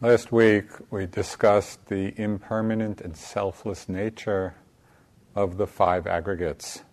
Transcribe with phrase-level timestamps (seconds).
[0.00, 4.54] Last week we discussed the impermanent and selfless nature
[5.34, 6.84] of the five aggregates.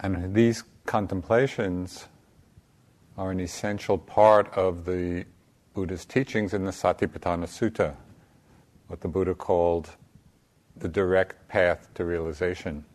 [0.00, 2.08] And these contemplations
[3.18, 5.26] are an essential part of the
[5.74, 7.94] Buddha's teachings in the Satipatthana Sutta,
[8.86, 9.90] what the Buddha called
[10.78, 12.86] the direct path to realization.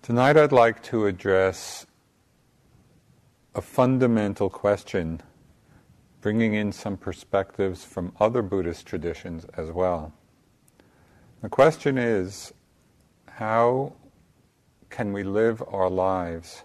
[0.00, 1.86] Tonight I'd like to address
[3.56, 5.20] a fundamental question,
[6.20, 10.12] bringing in some perspectives from other Buddhist traditions as well.
[11.42, 12.52] The question is
[13.26, 13.94] how
[14.90, 16.62] can we live our lives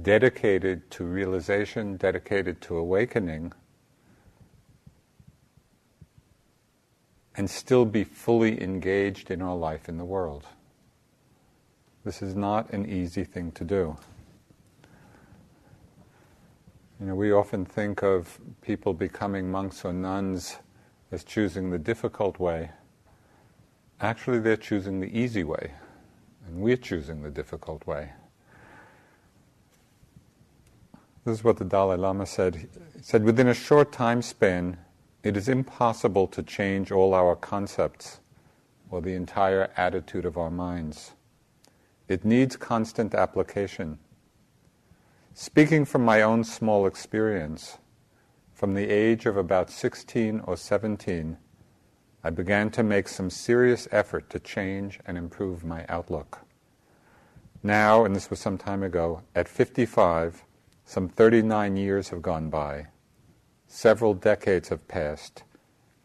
[0.00, 3.52] dedicated to realization, dedicated to awakening,
[7.34, 10.44] and still be fully engaged in our life in the world?
[12.04, 13.96] This is not an easy thing to do.
[17.00, 20.56] You know, we often think of people becoming monks or nuns
[21.10, 22.70] as choosing the difficult way.
[24.00, 25.72] Actually, they're choosing the easy way,
[26.46, 28.10] and we're choosing the difficult way.
[31.24, 32.56] This is what the Dalai Lama said.
[32.56, 32.66] He
[33.00, 34.76] said, Within a short time span,
[35.22, 38.18] it is impossible to change all our concepts
[38.90, 41.12] or the entire attitude of our minds.
[42.08, 43.98] It needs constant application.
[45.34, 47.78] Speaking from my own small experience,
[48.52, 51.38] from the age of about 16 or 17,
[52.22, 56.40] I began to make some serious effort to change and improve my outlook.
[57.62, 60.44] Now, and this was some time ago, at 55,
[60.84, 62.88] some 39 years have gone by,
[63.66, 65.44] several decades have passed,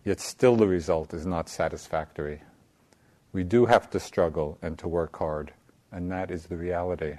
[0.05, 2.43] yet still the result is not satisfactory.
[3.33, 5.51] We do have to struggle and to work hard,
[5.91, 7.17] and that is the reality.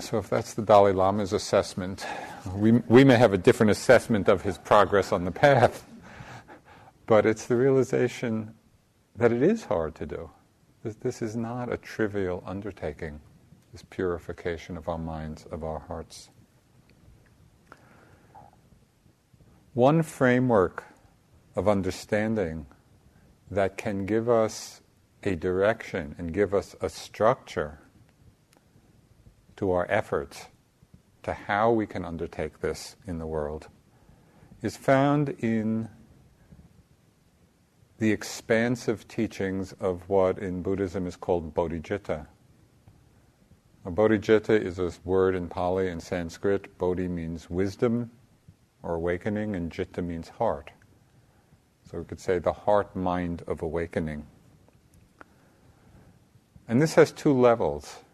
[0.00, 2.06] So, if that's the Dalai Lama's assessment,
[2.54, 5.84] we, we may have a different assessment of his progress on the path.
[7.06, 8.54] But it's the realization
[9.16, 10.30] that it is hard to do.
[10.84, 13.18] This, this is not a trivial undertaking,
[13.72, 16.30] this purification of our minds, of our hearts.
[19.74, 20.84] One framework
[21.56, 22.66] of understanding
[23.50, 24.80] that can give us
[25.24, 27.80] a direction and give us a structure
[29.58, 30.46] to our efforts,
[31.24, 33.66] to how we can undertake this in the world,
[34.62, 35.88] is found in
[37.98, 42.28] the expansive teachings of what in Buddhism is called bodhicitta.
[43.84, 46.78] A bodhicitta is a word in Pali and Sanskrit.
[46.78, 48.12] Bodhi means wisdom
[48.84, 50.70] or awakening, and citta means heart.
[51.90, 54.24] So we could say the heart mind of awakening.
[56.68, 58.04] And this has two levels.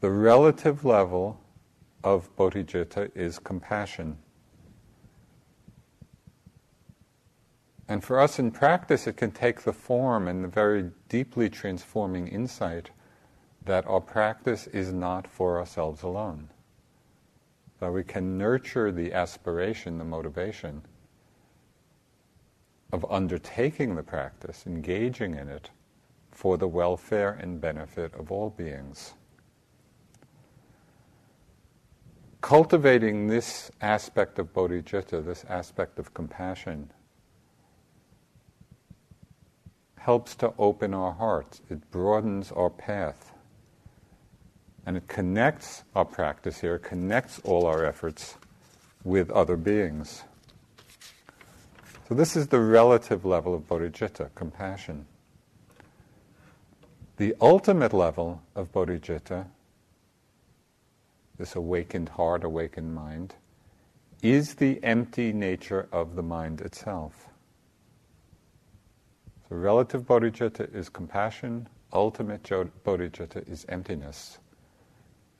[0.00, 1.38] The relative level
[2.02, 4.16] of bodhicitta is compassion.
[7.86, 12.28] And for us in practice, it can take the form and the very deeply transforming
[12.28, 12.90] insight
[13.66, 16.48] that our practice is not for ourselves alone.
[17.80, 20.80] That we can nurture the aspiration, the motivation
[22.90, 25.68] of undertaking the practice, engaging in it
[26.30, 29.12] for the welfare and benefit of all beings.
[32.40, 36.90] Cultivating this aspect of bodhicitta, this aspect of compassion,
[39.98, 43.32] helps to open our hearts, it broadens our path,
[44.86, 48.36] and it connects our practice here, connects all our efforts
[49.04, 50.22] with other beings.
[52.08, 55.06] So, this is the relative level of bodhicitta, compassion.
[57.18, 59.46] The ultimate level of bodhicitta,
[61.40, 63.34] this awakened heart, awakened mind,
[64.22, 67.28] is the empty nature of the mind itself.
[69.48, 74.38] So relative bodhicitta is compassion, ultimate bodhicitta is emptiness.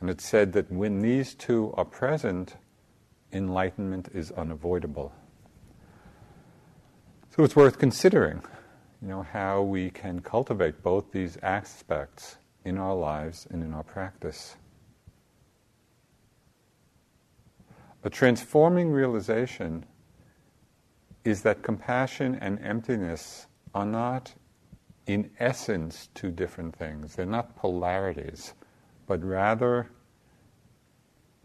[0.01, 2.57] And it's said that when these two are present,
[3.31, 5.13] enlightenment is unavoidable.
[7.37, 8.43] So it's worth considering,
[9.03, 13.83] you know, how we can cultivate both these aspects in our lives and in our
[13.83, 14.57] practice.
[18.03, 19.85] A transforming realization
[21.25, 24.35] is that compassion and emptiness are not,
[25.07, 27.15] in essence, two different things.
[27.15, 28.55] They're not polarities,
[29.07, 29.91] but rather,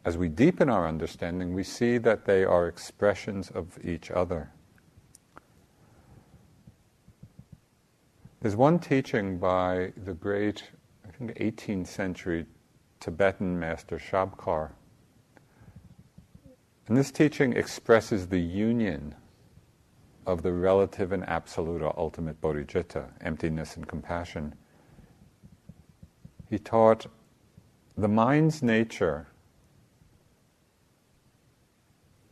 [0.05, 4.51] as we deepen our understanding, we see that they are expressions of each other.
[8.39, 10.63] There's one teaching by the great,
[11.05, 12.45] I think, 18th century
[12.99, 14.71] Tibetan master Shabkar.
[16.87, 19.15] And this teaching expresses the union
[20.27, 24.53] of the relative and absolute or ultimate bodhicitta, emptiness and compassion.
[26.49, 27.07] He taught
[27.97, 29.27] the mind's nature.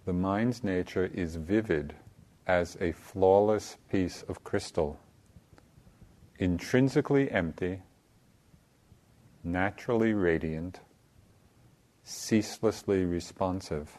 [0.05, 1.95] The mind's nature is vivid
[2.45, 5.00] as a flawless piece of crystal,
[6.39, 7.81] intrinsically empty,
[9.44, 10.79] naturally radiant,
[12.03, 13.97] ceaselessly responsive.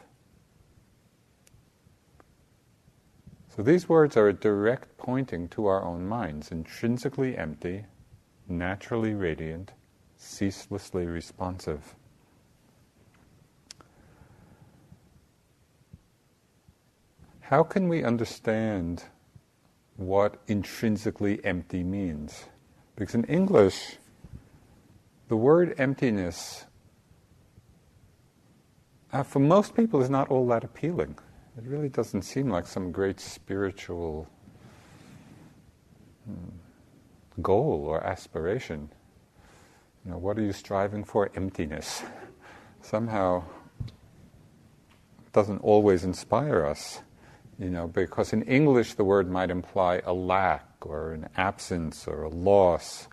[3.55, 7.85] So these words are a direct pointing to our own minds intrinsically empty,
[8.49, 9.71] naturally radiant,
[10.17, 11.95] ceaselessly responsive.
[17.39, 19.03] How can we understand
[19.95, 22.45] what intrinsically empty means?
[22.97, 23.97] Because in English,
[25.29, 26.65] the word emptiness,
[29.13, 31.17] uh, for most people, is not all that appealing.
[31.57, 34.27] It really doesn't seem like some great spiritual
[36.25, 36.49] hmm,
[37.41, 38.89] goal or aspiration.
[40.03, 41.31] You know, what are you striving for?
[41.33, 42.03] Emptiness.
[42.81, 43.45] Somehow
[45.31, 47.01] doesn't always inspire us,
[47.57, 52.23] you know, because in English the word might imply a lack or an absence or
[52.23, 53.07] a loss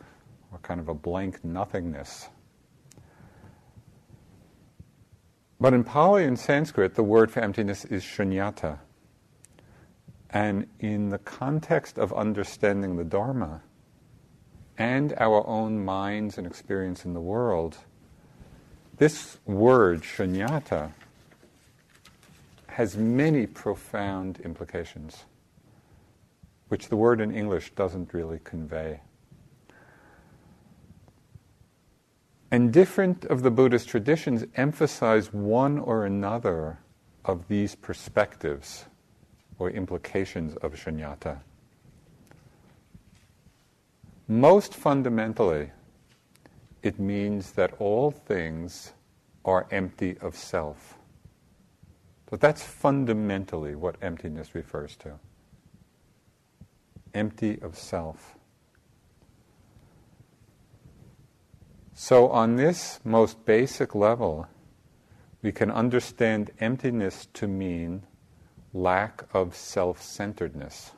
[0.51, 2.29] or kind of a blank nothingness.
[5.63, 8.81] But in Pali and Sanskrit, the word for emptiness is shunyata.
[10.29, 13.63] And in the context of understanding the Dharma
[14.77, 17.79] and our own minds and experience in the world,
[18.97, 20.95] this word, shunyata,
[22.67, 25.27] has many profound implications,
[26.71, 29.01] which the word in English doesn't really convey.
[32.53, 36.81] And different of the Buddhist traditions emphasize one or another
[37.25, 38.85] of these perspectives
[39.59, 41.39] or implications of shunyata.
[44.29, 45.71] Most fundamentally,
[46.83, 48.93] it means that all things
[49.47, 50.99] are empty of self.
[52.29, 55.19] So that's fundamentally what emptiness refers to
[57.15, 58.37] empty of self.
[61.95, 64.47] So, on this most basic level,
[65.43, 68.05] we can understand emptiness to mean
[68.73, 70.93] lack of self centeredness.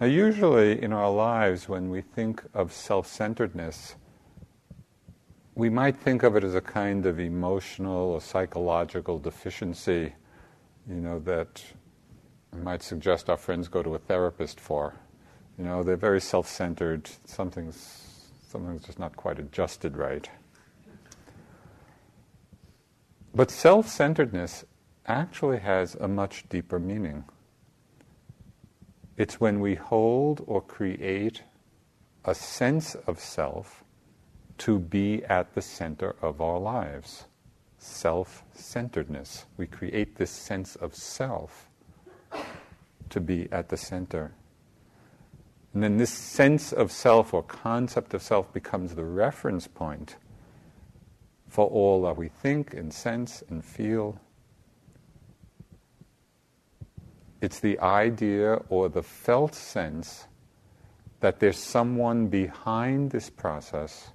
[0.00, 3.94] Now, usually in our lives, when we think of self centeredness,
[5.54, 10.14] we might think of it as a kind of emotional or psychological deficiency,
[10.88, 11.62] you know, that
[12.62, 14.94] might suggest our friends go to a therapist for.
[15.60, 17.10] You know, they're very self-centered.
[17.26, 20.26] Something's something's just not quite adjusted right.
[23.34, 24.64] But self-centeredness
[25.04, 27.24] actually has a much deeper meaning.
[29.18, 31.42] It's when we hold or create
[32.24, 33.84] a sense of self
[34.58, 37.26] to be at the center of our lives.
[37.76, 39.44] Self centeredness.
[39.58, 41.68] We create this sense of self
[43.10, 44.32] to be at the center.
[45.72, 50.16] And then this sense of self or concept of self becomes the reference point
[51.48, 54.20] for all that we think and sense and feel.
[57.40, 60.26] It's the idea or the felt sense
[61.20, 64.10] that there's someone behind this process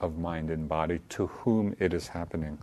[0.00, 2.58] of mind and body to whom it is happening.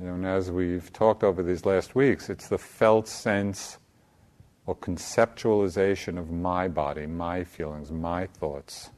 [0.00, 3.78] You know, and as we've talked over these last weeks, it's the felt sense
[4.66, 8.90] or conceptualization of my body, my feelings, my thoughts,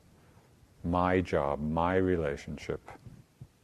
[0.83, 2.91] my job, my relationship,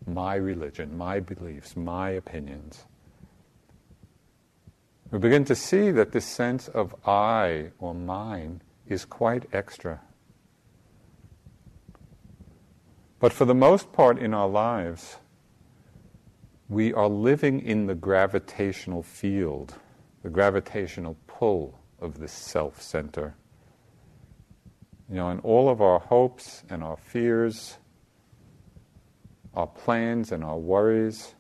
[0.07, 2.87] my religion, my beliefs, my opinions.
[5.11, 10.00] We begin to see that this sense of I or mine is quite extra.
[13.19, 15.16] But for the most part in our lives,
[16.69, 19.75] we are living in the gravitational field,
[20.23, 23.35] the gravitational pull of this self center.
[25.09, 27.76] You know, and all of our hopes and our fears,
[29.54, 31.35] our plans and our worries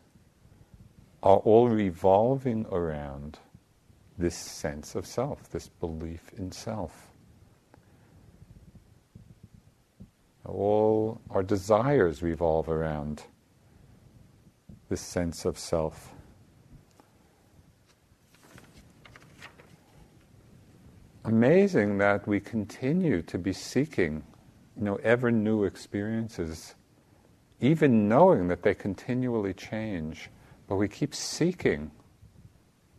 [1.22, 3.38] are all revolving around
[4.18, 7.10] this sense of self, this belief in self.
[10.44, 13.22] All our desires revolve around
[14.88, 16.12] this sense of self.
[21.24, 24.22] Amazing that we continue to be seeking,
[24.76, 26.74] you know, ever new experiences
[27.60, 30.30] even knowing that they continually change,
[30.66, 31.90] but we keep seeking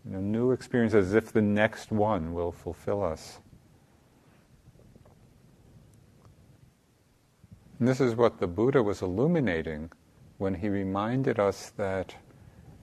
[0.05, 3.39] you know, new experiences as if the next one will fulfill us.
[7.79, 9.91] And this is what the Buddha was illuminating
[10.37, 12.15] when he reminded us that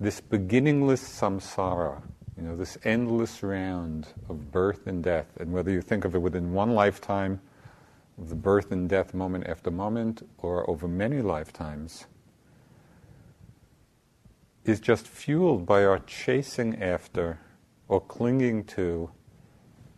[0.01, 2.03] this beginningless samsara,
[2.39, 6.23] you know, this endless round of birth and death, and whether you think of it
[6.23, 7.41] within one lifetime,
[8.17, 12.07] the birth and death moment after moment, or over many lifetimes,
[14.65, 17.41] is just fueled by our chasing after
[17.89, 19.11] or clinging to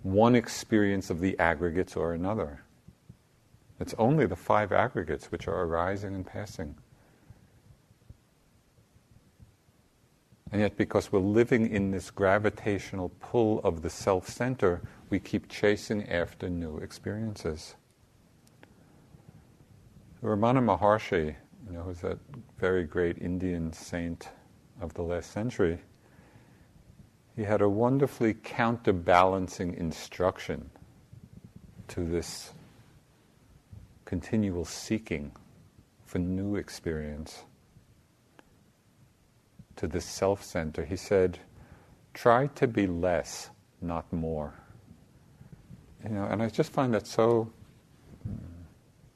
[0.03, 2.63] one experience of the aggregates or another.
[3.79, 6.75] It's only the five aggregates which are arising and passing.
[10.53, 15.49] And yet, because we're living in this gravitational pull of the self center, we keep
[15.49, 17.77] chasing after new experiences.
[20.23, 21.35] Ramana Maharshi,
[21.67, 22.19] you know, who's that
[22.59, 24.29] very great Indian saint
[24.81, 25.79] of the last century,
[27.37, 30.69] he had a wonderfully counterbalancing instruction
[31.89, 32.53] to this
[34.05, 35.31] continual seeking
[36.05, 37.45] for new experience
[39.81, 40.85] to this self center.
[40.85, 41.39] He said,
[42.13, 43.49] try to be less,
[43.81, 44.53] not more.
[46.05, 47.51] You know, and I just find that so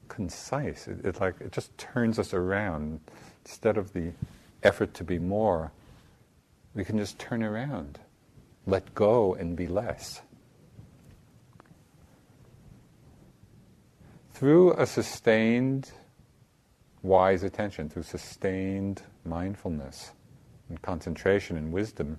[0.08, 0.88] concise.
[0.88, 3.00] It, it, like it just turns us around.
[3.44, 4.12] Instead of the
[4.62, 5.70] effort to be more,
[6.74, 8.00] we can just turn around,
[8.66, 10.22] let go, and be less.
[14.32, 15.92] through a sustained
[17.04, 20.10] wise attention, through sustained mindfulness
[20.68, 22.18] and concentration and wisdom,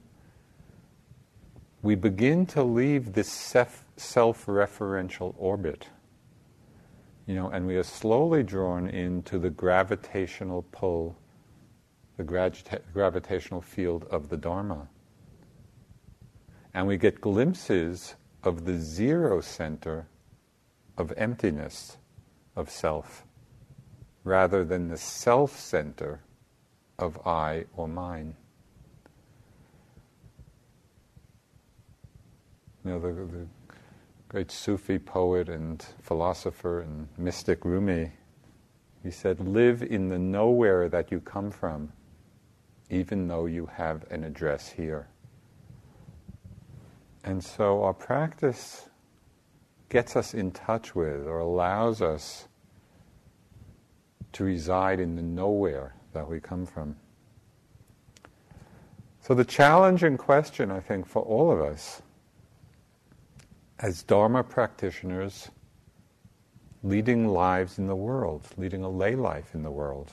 [1.81, 5.87] we begin to leave this self referential orbit.
[7.27, 11.17] You know, and we are slowly drawn into the gravitational pull,
[12.17, 14.87] the gravita- gravitational field of the Dharma.
[16.73, 20.07] And we get glimpses of the zero center
[20.97, 21.97] of emptiness
[22.55, 23.25] of self
[24.23, 26.21] rather than the self center
[26.97, 28.35] of I or mine.
[32.83, 33.47] You know, the, the
[34.29, 38.11] great Sufi poet and philosopher and mystic Rumi,
[39.03, 41.91] he said, Live in the nowhere that you come from,
[42.89, 45.07] even though you have an address here.
[47.23, 48.87] And so our practice
[49.89, 52.47] gets us in touch with or allows us
[54.33, 56.95] to reside in the nowhere that we come from.
[59.21, 62.01] So, the challenging question, I think, for all of us
[63.77, 65.51] as Dharma practitioners
[66.81, 70.11] leading lives in the world, leading a lay life in the world,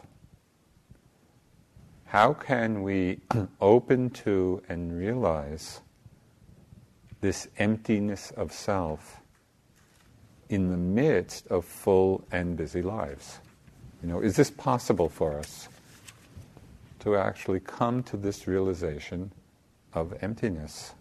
[2.05, 3.21] how can we
[3.61, 5.81] open to and realize
[7.23, 9.23] this emptiness of self
[10.53, 13.39] in the midst of full and busy lives.
[14.03, 15.69] You know, is this possible for us
[17.03, 19.33] to actually come to this realization
[19.93, 20.95] of emptiness?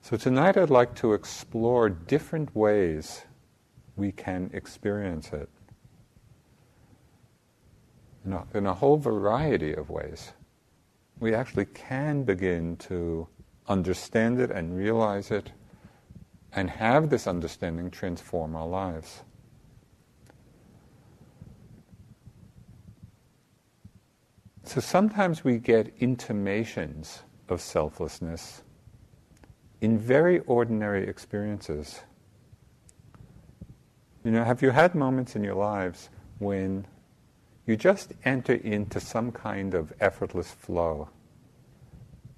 [0.00, 3.22] So tonight I'd like to explore different ways
[3.96, 5.48] we can experience it.
[8.24, 10.32] In a, in a whole variety of ways.
[11.18, 13.26] We actually can begin to
[13.66, 15.50] understand it and realize it
[16.52, 19.22] and have this understanding transform our lives.
[24.66, 28.62] So sometimes we get intimations of selflessness
[29.80, 32.00] in very ordinary experiences.
[34.24, 36.84] You know, have you had moments in your lives when
[37.64, 41.10] you just enter into some kind of effortless flow?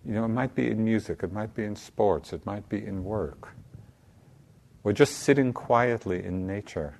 [0.04, 2.84] You know, it might be in music, it might be in sports, it might be
[2.84, 3.54] in work.
[4.82, 6.98] We're just sitting quietly in nature.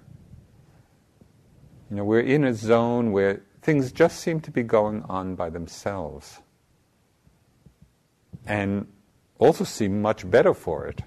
[1.91, 5.51] You know, we're in a zone where things just seem to be going on by
[5.51, 6.41] themselves.
[8.47, 8.87] And
[9.39, 11.03] also seem much better for it.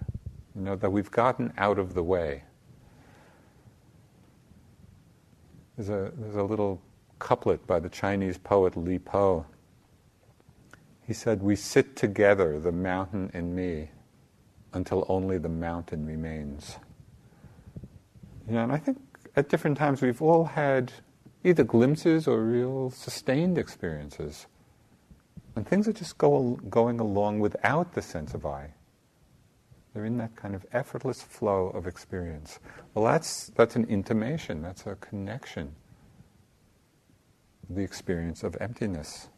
[0.54, 2.44] You know, that we've gotten out of the way.
[5.76, 6.80] There's a, there's a little
[7.18, 9.48] couplet by the Chinese poet Li Po.
[11.08, 13.90] He said, We sit together, the mountain and me,
[14.72, 16.78] until only the mountain remains.
[18.48, 19.02] You know, and I think
[19.36, 20.94] at different times we've all had
[21.44, 24.48] either glimpses or real sustained experiences.
[25.56, 28.74] And things are just go, going along without the sense of I.
[29.94, 32.60] They're in that kind of effortless flow of experience.
[32.94, 35.76] Well, that's, that's an intimation, that's a connection
[37.76, 39.30] the experience of emptiness.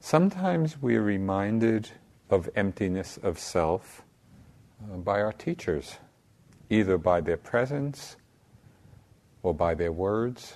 [0.00, 1.90] Sometimes we are reminded
[2.30, 4.02] of emptiness of self
[4.82, 5.98] uh, by our teachers,
[6.70, 8.16] either by their presence
[9.42, 10.54] or by their words.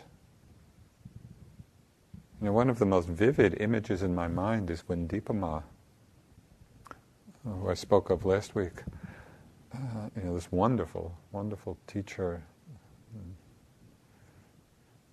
[2.41, 5.63] You know, one of the most vivid images in my mind is when Dipa Ma,
[7.45, 8.83] who I spoke of last week,
[9.75, 9.79] uh,
[10.17, 12.43] you know, this wonderful, wonderful teacher,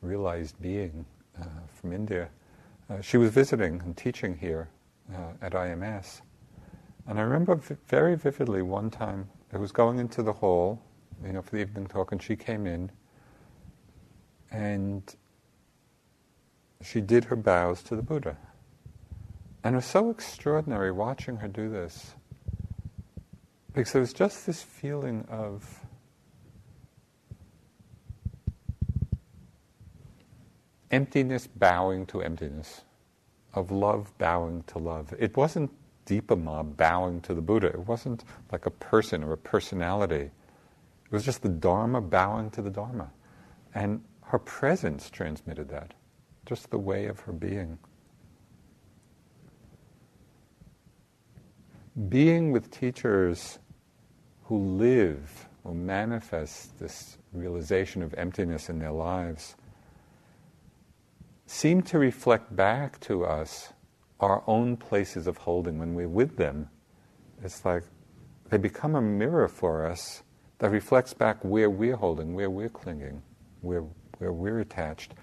[0.02, 1.06] realized being
[1.42, 2.30] uh, from India.
[2.90, 4.70] Uh, she was visiting and teaching here
[5.14, 6.22] uh, at IMS.
[7.08, 10.82] And I remember v- very vividly one time I was going into the hall,
[11.24, 12.90] you know, for the evening talk, and she came in,
[14.50, 15.16] and
[16.82, 18.36] she did her bows to the Buddha.
[19.64, 22.16] And it was so extraordinary watching her do this.
[23.74, 25.86] Because there was just this feeling of
[30.90, 32.82] emptiness bowing to emptiness,
[33.54, 35.14] of love bowing to love.
[35.18, 35.72] It wasn't
[36.06, 37.68] Dipa Ma bowing to the Buddha.
[37.68, 40.32] It wasn't like a person or a personality.
[41.06, 43.12] It was just the Dharma bowing to the Dharma.
[43.74, 45.94] And her presence transmitted that
[46.46, 47.78] just the way of her being.
[52.10, 53.60] Being with teachers
[54.46, 59.56] who live, or manifest this realization of emptiness in their lives,
[61.46, 63.72] seem to reflect back to us
[64.24, 66.70] our own places of holding when we're with them.
[67.44, 67.84] It's like
[68.50, 70.24] they become a mirror for us
[70.60, 73.22] that reflects back where we're holding, where we're clinging,
[73.62, 73.84] where,
[74.20, 75.14] where we're attached.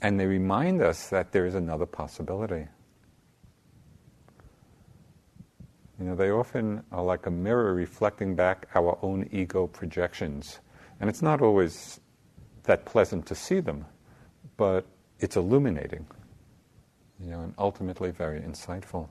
[0.00, 2.66] And they remind us that there is another possibility.
[6.00, 10.58] You know, they often are like a mirror reflecting back our own ego projections.
[11.00, 12.00] And it's not always
[12.62, 13.84] that pleasant to see them,
[14.56, 14.86] but
[15.20, 16.06] it's illuminating,
[17.22, 19.08] you know, and ultimately very insightful.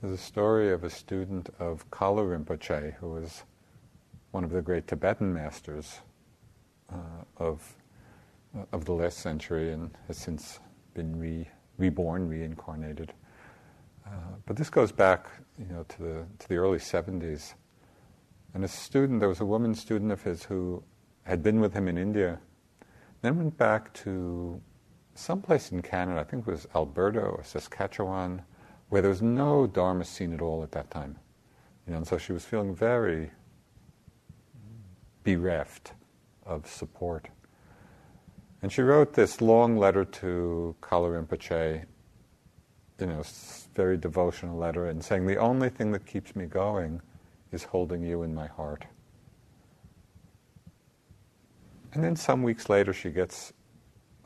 [0.00, 3.42] There's a story of a student of Kalu Rinpoche who was
[4.30, 6.00] one of the great Tibetan masters
[6.92, 7.74] uh, of,
[8.56, 10.60] uh, of the last century and has since
[10.94, 13.12] been re, reborn, reincarnated.
[14.06, 14.10] Uh,
[14.46, 15.26] but this goes back,
[15.58, 17.54] you know, to the, to the early 70s.
[18.54, 20.82] And a student, there was a woman student of his who
[21.26, 22.38] had been with him in India,
[23.20, 24.60] then went back to
[25.14, 28.42] someplace in Canada, I think it was Alberta or Saskatchewan,
[28.88, 31.18] where there was no Dharma scene at all at that time.
[31.86, 33.30] You know, and so she was feeling very
[35.24, 35.92] bereft
[36.44, 37.28] of support.
[38.62, 41.84] And she wrote this long letter to Kalu Rinpoche,
[43.00, 43.22] you know,
[43.74, 47.00] very devotional letter, and saying, The only thing that keeps me going
[47.50, 48.86] is holding you in my heart.
[51.96, 53.54] And then some weeks later, she gets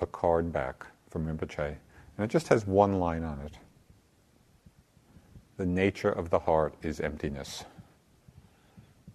[0.01, 3.59] a card back from Rinpoche, and it just has one line on it
[5.57, 7.63] The nature of the heart is emptiness.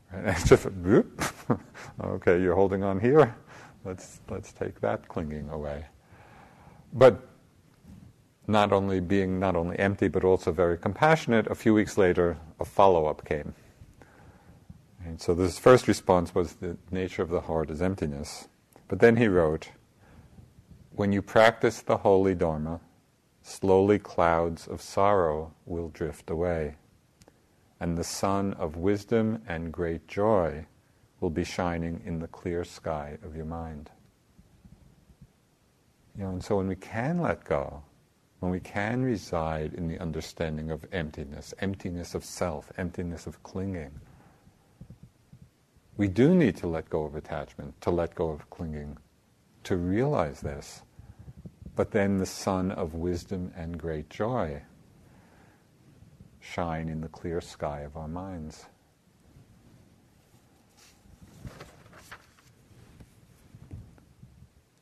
[0.09, 1.21] And it's just, whoop.
[2.01, 3.35] okay, you're holding on here.
[3.83, 5.87] Let's, let's take that clinging away.
[6.93, 7.27] But
[8.47, 12.63] not only being not only empty, but also very compassionate, a few weeks later, a
[12.63, 13.53] follow up came.
[15.05, 18.47] And so this first response was the nature of the heart is emptiness.
[18.87, 19.69] But then he wrote,
[20.95, 22.79] When you practice the holy Dharma,
[23.43, 26.75] slowly clouds of sorrow will drift away
[27.79, 30.65] and the sun of wisdom and great joy
[31.19, 33.89] will be shining in the clear sky of your mind.
[36.17, 37.83] You know, and so when we can let go,
[38.39, 43.91] when we can reside in the understanding of emptiness, emptiness of self, emptiness of clinging,
[45.97, 48.97] we do need to let go of attachment, to let go of clinging,
[49.63, 50.81] to realize this.
[51.75, 54.62] But then the sun of wisdom and great joy
[56.39, 58.65] shine in the clear sky of our minds.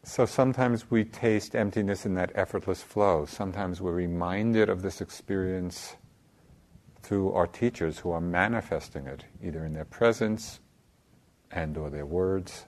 [0.04, 3.26] So sometimes we taste emptiness in that effortless flow.
[3.26, 5.96] Sometimes we're reminded of this experience
[7.02, 10.60] through our teachers who are manifesting it, either in their presence
[11.54, 12.66] and or their words.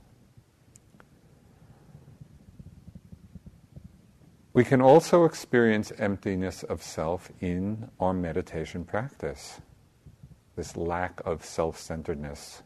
[4.54, 9.60] We can also experience emptiness of self in our meditation practice,
[10.56, 12.64] this lack of self centeredness.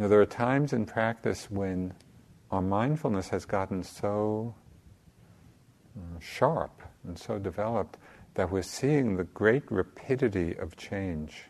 [0.00, 1.92] Now, there are times in practice when
[2.50, 4.54] our mindfulness has gotten so
[5.96, 7.98] uh, sharp and so developed
[8.34, 11.44] that we're seeing the great rapidity of change.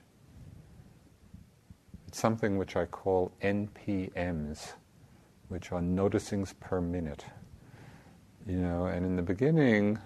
[2.11, 4.73] It's something which I call NPMs,
[5.47, 7.25] which are noticings per minute.
[8.49, 9.97] You know, and in the beginning,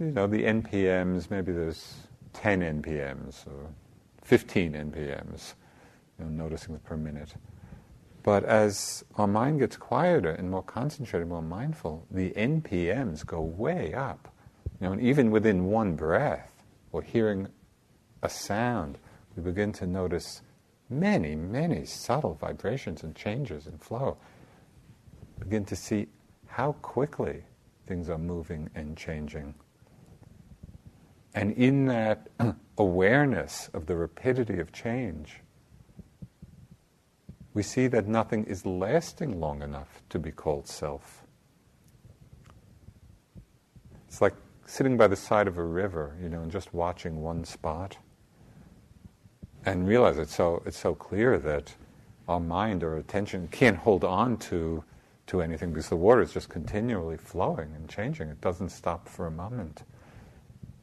[0.00, 3.68] you know, the NPMs, maybe there's 10 NPMs or
[4.22, 5.52] 15 NPMs,
[6.18, 7.34] you know, noticings per minute.
[8.22, 13.92] But as our mind gets quieter and more concentrated, more mindful, the NPMs go way
[13.92, 14.32] up.
[14.80, 16.50] You know, and even within one breath
[16.92, 17.48] or hearing
[18.22, 18.96] a sound,
[19.36, 20.42] we begin to notice
[20.88, 24.16] many, many subtle vibrations and changes and flow.
[25.38, 26.06] Begin to see
[26.46, 27.42] how quickly
[27.86, 29.54] things are moving and changing.
[31.34, 32.28] And in that
[32.78, 35.40] awareness of the rapidity of change,
[37.54, 41.24] we see that nothing is lasting long enough to be called self.
[44.08, 44.34] It's like
[44.66, 47.96] sitting by the side of a river, you know, and just watching one spot
[49.66, 51.74] and realize it's so, it's so clear that
[52.28, 54.84] our mind or attention can't hold on to,
[55.26, 58.28] to anything because the water is just continually flowing and changing.
[58.28, 59.84] It doesn't stop for a moment.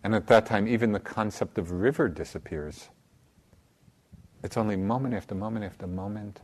[0.04, 2.89] And at that time, even the concept of river disappears.
[4.44, 6.41] It's only moment after moment after moment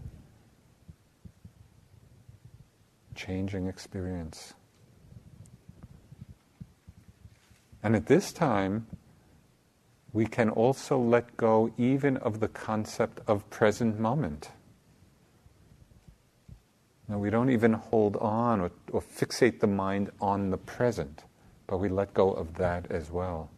[3.16, 4.54] changing experience.
[7.82, 8.86] And at this time,
[10.18, 14.50] we can also let go even of the concept of present moment.
[17.08, 21.24] Now, we don't even hold on or, or fixate the mind on the present,
[21.68, 23.52] but we let go of that as well.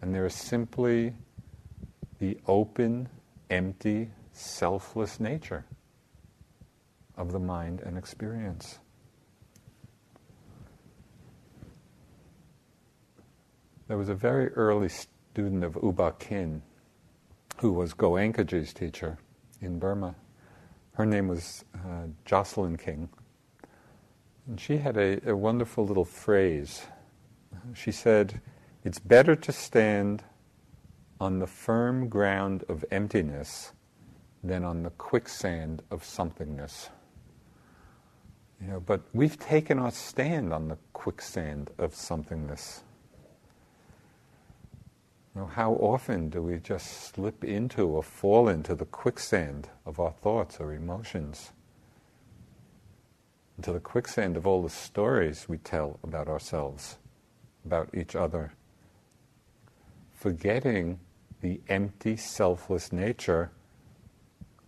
[0.00, 1.14] And there is simply
[2.18, 3.08] the open,
[3.48, 5.64] empty, selfless nature
[7.16, 8.80] of the mind and experience.
[13.86, 14.88] There was a very early
[15.32, 16.60] student of U Ba Khin,
[17.56, 19.16] who was Goenkaji's teacher
[19.62, 20.14] in Burma.
[20.92, 23.08] Her name was uh, Jocelyn King.
[24.46, 26.82] And she had a, a wonderful little phrase.
[27.72, 28.42] She said,
[28.84, 30.22] It's better to stand
[31.18, 33.72] on the firm ground of emptiness
[34.44, 36.90] than on the quicksand of somethingness.
[38.60, 42.82] You know, but we've taken our stand on the quicksand of somethingness.
[45.34, 50.12] Know, how often do we just slip into or fall into the quicksand of our
[50.12, 51.52] thoughts or emotions?
[53.56, 56.98] Into the quicksand of all the stories we tell about ourselves,
[57.64, 58.52] about each other,
[60.12, 61.00] forgetting
[61.40, 63.50] the empty, selfless nature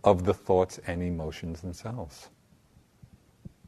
[0.03, 2.29] of the thoughts and emotions themselves.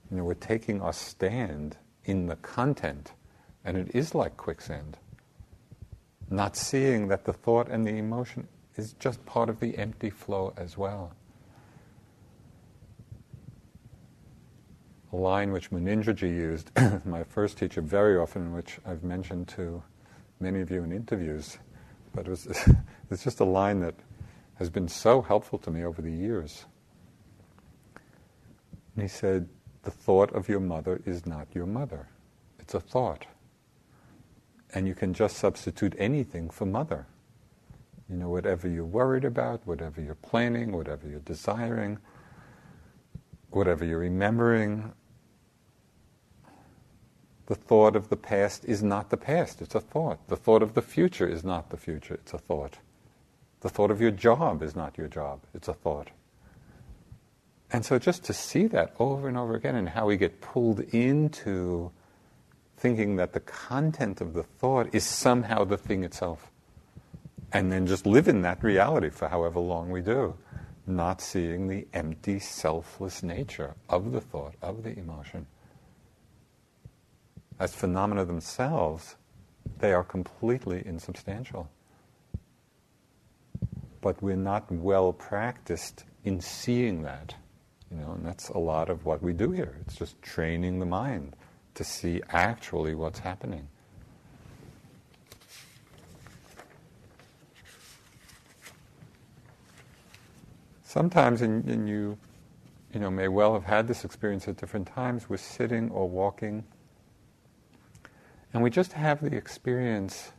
[0.09, 3.13] You know, we're taking our stand in the content,
[3.63, 4.97] and it is like quicksand.
[6.29, 10.53] Not seeing that the thought and the emotion is just part of the empty flow
[10.57, 11.13] as well.
[15.13, 16.71] A line which Munindraji used,
[17.05, 19.81] my first teacher, very often, which I've mentioned to
[20.39, 21.57] many of you in interviews,
[22.13, 22.45] but it was,
[23.09, 23.95] it's just a line that
[24.55, 26.65] has been so helpful to me over the years.
[28.95, 29.47] And he said,
[29.83, 32.07] the thought of your mother is not your mother.
[32.59, 33.25] It's a thought.
[34.73, 37.07] And you can just substitute anything for mother.
[38.09, 41.99] You know, whatever you're worried about, whatever you're planning, whatever you're desiring,
[43.49, 44.93] whatever you're remembering,
[47.47, 50.27] the thought of the past is not the past, it's a thought.
[50.27, 52.77] The thought of the future is not the future, it's a thought.
[53.61, 56.09] The thought of your job is not your job, it's a thought.
[57.71, 60.81] And so just to see that over and over again and how we get pulled
[60.93, 61.91] into
[62.77, 66.51] thinking that the content of the thought is somehow the thing itself.
[67.51, 70.35] And then just live in that reality for however long we do,
[70.85, 75.47] not seeing the empty, selfless nature of the thought, of the emotion.
[77.59, 79.15] As phenomena themselves,
[79.79, 81.69] they are completely insubstantial.
[84.01, 87.33] But we're not well practiced in seeing that.
[87.89, 89.77] You know, and that's a lot of what we do here.
[89.81, 91.35] It's just training the mind
[91.77, 93.67] to see actually what's happening.
[100.83, 102.17] Sometimes, and, you,
[102.91, 105.29] you know, may well have had this experience at different times.
[105.29, 106.63] We're sitting or walking,
[108.53, 110.31] and we just have the experience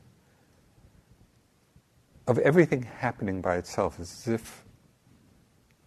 [2.27, 4.65] of everything happening by itself, as if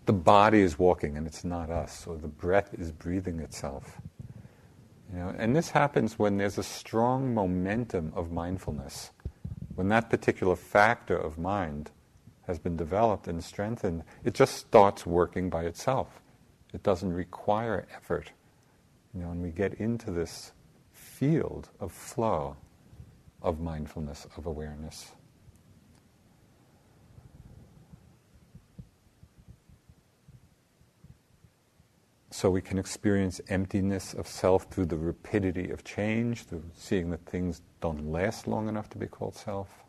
[0.06, 4.00] the body is walking and it's not us, or the breath is breathing itself.
[5.12, 9.12] You know, and this happens when there's a strong momentum of mindfulness.
[9.76, 11.92] When that particular factor of mind
[12.48, 16.22] has been developed and strengthened, it just starts working by itself.
[16.74, 18.32] It doesn't require effort.
[19.14, 20.54] You know, and we get into this
[20.94, 22.56] field of flow,
[23.42, 25.12] of mindfulness, of awareness.
[32.34, 37.26] So we can experience emptiness of self through the rapidity of change, through seeing that
[37.26, 39.84] things don't last long enough to be called self.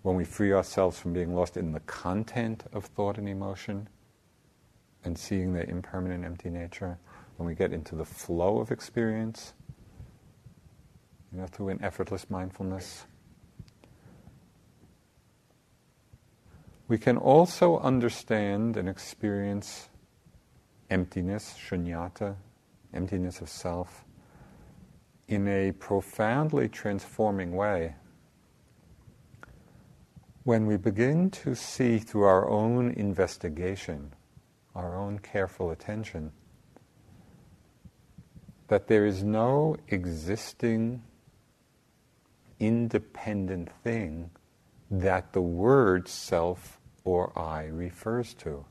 [0.00, 3.90] When we free ourselves from being lost in the content of thought and emotion
[5.04, 6.98] and seeing their impermanent empty nature,
[7.36, 9.52] when we get into the flow of experience,
[11.32, 13.04] you know, through an effortless mindfulness.
[16.88, 19.90] We can also understand and experience
[20.90, 22.36] emptiness, shunyata,
[22.92, 24.04] emptiness of self,
[25.28, 27.94] in a profoundly transforming way.
[30.42, 34.12] When we begin to see through our own investigation,
[34.74, 36.32] our own careful attention,
[38.68, 41.02] that there is no existing
[42.58, 44.30] independent thing
[44.90, 48.64] that the word self or I refers to.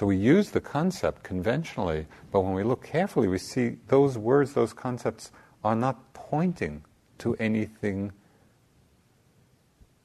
[0.00, 4.54] So we use the concept conventionally, but when we look carefully, we see those words,
[4.54, 5.30] those concepts
[5.62, 6.84] are not pointing
[7.18, 8.10] to anything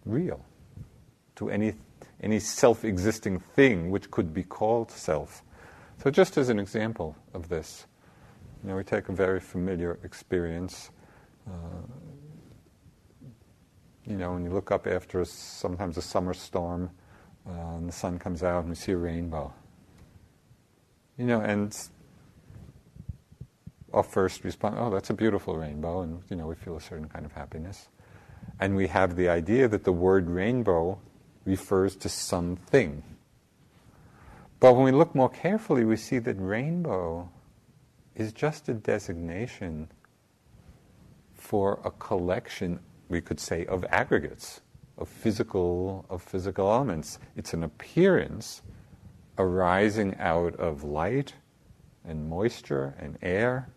[0.04, 0.44] real,
[1.38, 1.76] to any,
[2.22, 5.44] any self existing thing which could be called self.
[6.04, 7.86] So, just as an example of this,
[8.64, 10.90] you know, we take a very familiar experience.
[11.48, 11.52] Uh,
[14.06, 16.90] you know, when you look up after a, sometimes a summer storm
[17.48, 19.54] uh, and the sun comes out and we see a rainbow.
[21.18, 21.78] You know, and
[23.94, 27.08] our first response, oh, that's a beautiful rainbow, and you know, we feel a certain
[27.08, 27.88] kind of happiness.
[28.60, 31.00] And we have the idea that the word rainbow
[31.46, 33.04] refers to something.
[34.60, 37.30] But when we look more carefully, we see that rainbow
[38.16, 39.90] is just a designation
[41.34, 44.62] for a collection, we could say, of aggregates,
[44.98, 47.20] of physical, of physical elements.
[47.36, 48.62] It's an appearance
[49.38, 51.34] arising out of light
[52.08, 53.70] and moisture and air.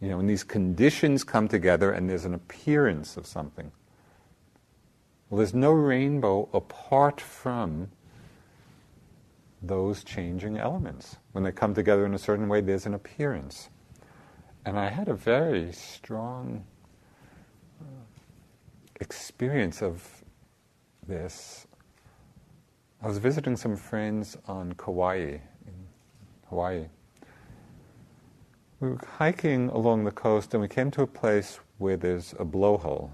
[0.00, 3.70] You know, and these conditions come together and there's an appearance of something.
[5.28, 7.90] Well, there's no rainbow apart from
[9.62, 11.16] those changing elements.
[11.32, 13.68] When they come together in a certain way, there's an appearance.
[14.64, 16.64] And I had a very strong
[17.80, 17.84] uh,
[19.00, 20.24] experience of
[21.06, 21.66] this
[23.02, 25.86] I was visiting some friends on Kauai, in
[26.50, 26.84] Hawaii.
[28.78, 32.44] We were hiking along the coast and we came to a place where there's a
[32.44, 33.08] blowhole.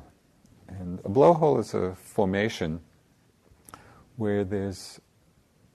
[0.66, 2.80] And a blowhole is a formation
[4.16, 5.00] where there's,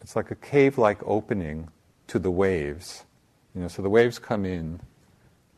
[0.02, 1.70] it's like a cave like opening
[2.08, 3.06] to the waves.
[3.56, 4.82] You know, so the waves come in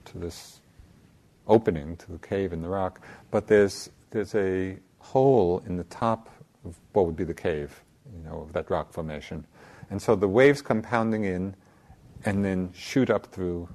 [0.05, 0.61] to this
[1.47, 6.29] opening to the cave in the rock, but there's, there's a hole in the top
[6.63, 9.45] of what would be the cave you know, of that rock formation.
[9.89, 11.55] And so the waves come pounding in
[12.25, 13.67] and then shoot up through,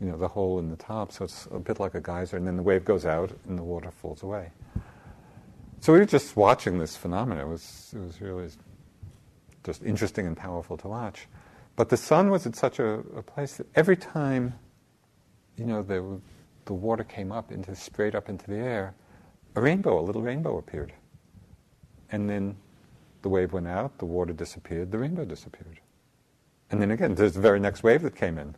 [0.00, 1.12] you know, the hole in the top.
[1.12, 3.62] So it's a bit like a geyser, and then the wave goes out and the
[3.62, 4.50] water falls away.
[5.80, 7.46] So we were just watching this phenomenon.
[7.46, 8.48] It was, it was really
[9.64, 11.26] just interesting and powerful to watch.
[11.76, 14.54] But the sun was at such a, a place that every time,
[15.56, 16.20] you know, the,
[16.66, 18.94] the water came up into straight up into the air,
[19.54, 20.92] a rainbow, a little rainbow appeared.
[22.12, 22.56] And then
[23.22, 25.80] the wave went out, the water disappeared, the rainbow disappeared.
[26.70, 26.80] And hmm.
[26.80, 28.54] then again, there's the very next wave that came in.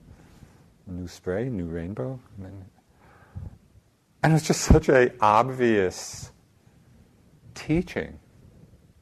[0.87, 2.19] New spray, new rainbow.
[2.37, 2.65] And, then,
[4.23, 6.33] and it's just such a obvious
[7.55, 8.19] teaching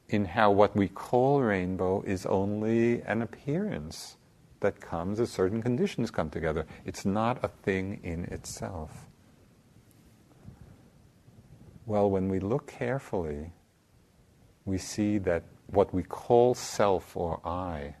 [0.09, 4.17] in how what we call rainbow is only an appearance
[4.59, 6.65] that comes as certain conditions come together.
[6.85, 9.07] It's not a thing in itself.
[11.85, 13.51] Well, when we look carefully,
[14.65, 17.95] we see that what we call self or I,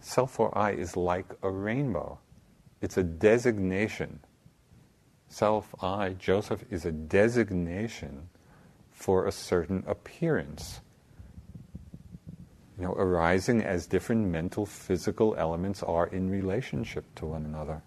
[0.00, 2.18] self or I is like a rainbow.
[2.80, 4.20] It's a designation.
[5.28, 8.28] Self, I, Joseph, is a designation
[8.90, 10.80] for a certain appearance.
[12.76, 17.82] You know, arising as different mental, physical elements are in relationship to one another.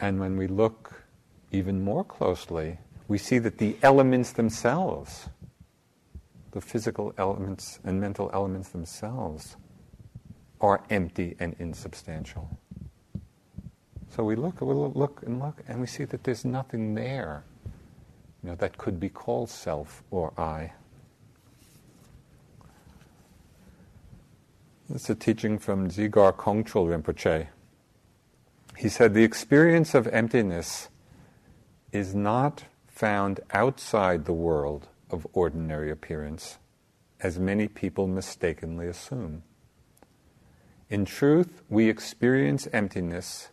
[0.00, 1.02] And when we look
[1.50, 5.28] even more closely, we see that the elements themselves
[6.52, 9.56] the physical elements and mental elements themselves
[10.60, 12.58] are empty and insubstantial.
[14.10, 17.44] So we look, we look and look, and we see that there's nothing there,
[18.42, 20.72] you know, that could be called self or I.
[24.92, 27.48] Is a teaching from Dzigar Kongtrul Rinpoche.
[28.76, 30.88] He said, The experience of emptiness
[31.92, 32.64] is not
[32.98, 36.58] found outside the world of ordinary appearance,
[37.20, 39.40] as many people mistakenly assume.
[40.90, 43.50] In truth, we experience emptiness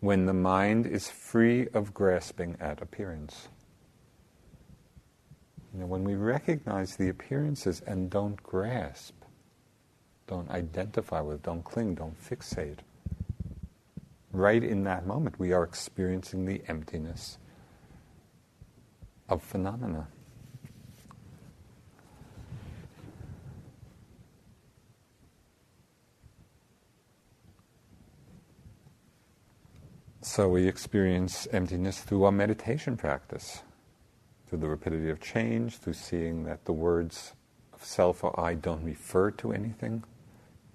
[0.00, 3.48] when the mind is free of grasping at appearance.
[5.72, 9.14] You know, when we recognize the appearances and don't grasp,
[10.26, 12.80] don't identify with, don't cling, don't fixate,
[14.32, 17.38] right in that moment we are experiencing the emptiness
[19.28, 20.08] of phenomena.
[30.22, 33.62] So we experience emptiness through our meditation practice,
[34.48, 37.32] through the rapidity of change, through seeing that the words
[37.72, 40.04] of self or I don't refer to anything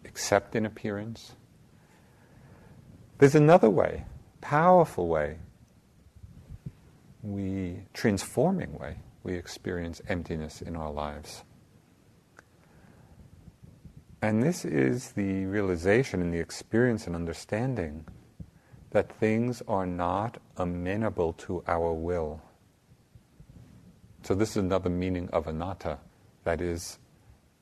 [0.03, 1.33] except in appearance.
[3.17, 4.05] There's another way,
[4.39, 5.37] powerful way,
[7.23, 11.43] we transforming way we experience emptiness in our lives.
[14.21, 18.05] And this is the realization and the experience and understanding
[18.91, 22.41] that things are not amenable to our will.
[24.23, 25.97] So, this is another meaning of anatta.
[26.43, 26.99] That is,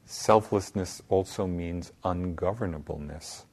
[0.05, 3.45] selflessness also means ungovernableness.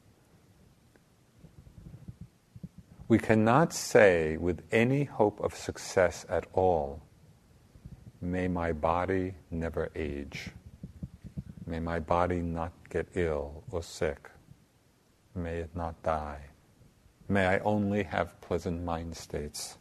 [3.08, 7.02] We cannot say with any hope of success at all,
[8.20, 10.50] may my body never age.
[11.66, 14.28] May my body not get ill or sick.
[15.36, 16.40] May it not die.
[17.28, 19.78] May I only have pleasant mind states.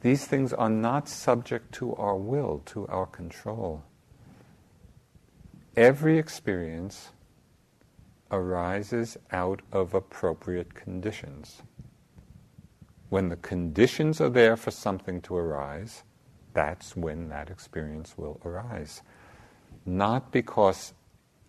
[0.00, 3.82] These things are not subject to our will, to our control.
[5.76, 7.10] Every experience
[8.30, 11.62] arises out of appropriate conditions.
[13.08, 16.02] When the conditions are there for something to arise,
[16.52, 19.02] that's when that experience will arise.
[19.86, 20.92] Not because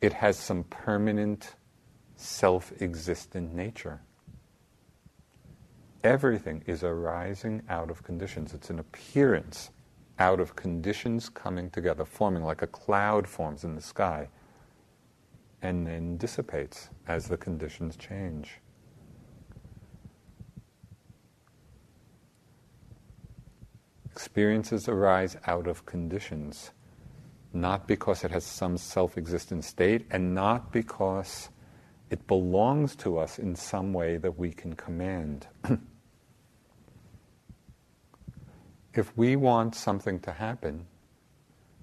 [0.01, 1.55] it has some permanent
[2.15, 4.01] self existent nature.
[6.03, 8.53] Everything is arising out of conditions.
[8.53, 9.71] It's an appearance
[10.17, 14.29] out of conditions coming together, forming like a cloud forms in the sky,
[15.61, 18.59] and then dissipates as the conditions change.
[24.11, 26.71] Experiences arise out of conditions,
[27.53, 31.49] not because it has some self existent state, and not because
[32.09, 35.47] it belongs to us in some way that we can command.
[38.93, 40.85] if we want something to happen,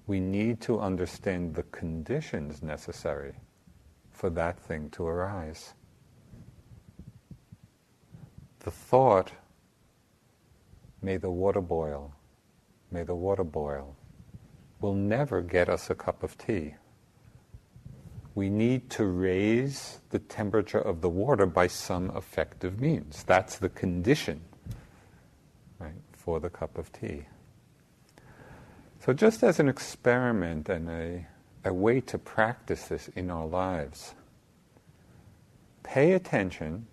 [0.05, 3.33] we need to understand the conditions necessary
[4.17, 5.73] for that thing to arise.
[8.59, 9.31] The thought,
[11.01, 12.13] may the water boil,
[12.91, 13.95] may the water boil,
[14.81, 16.75] will never get us a cup of tea
[18.37, 23.23] we need to raise the temperature of the water by some effective means.
[23.23, 24.41] That's the condition
[25.79, 27.25] right, for the cup of tea.
[28.99, 31.27] So, just as an experiment and a,
[31.67, 34.15] a way to practice this in our lives,
[35.83, 36.87] pay attention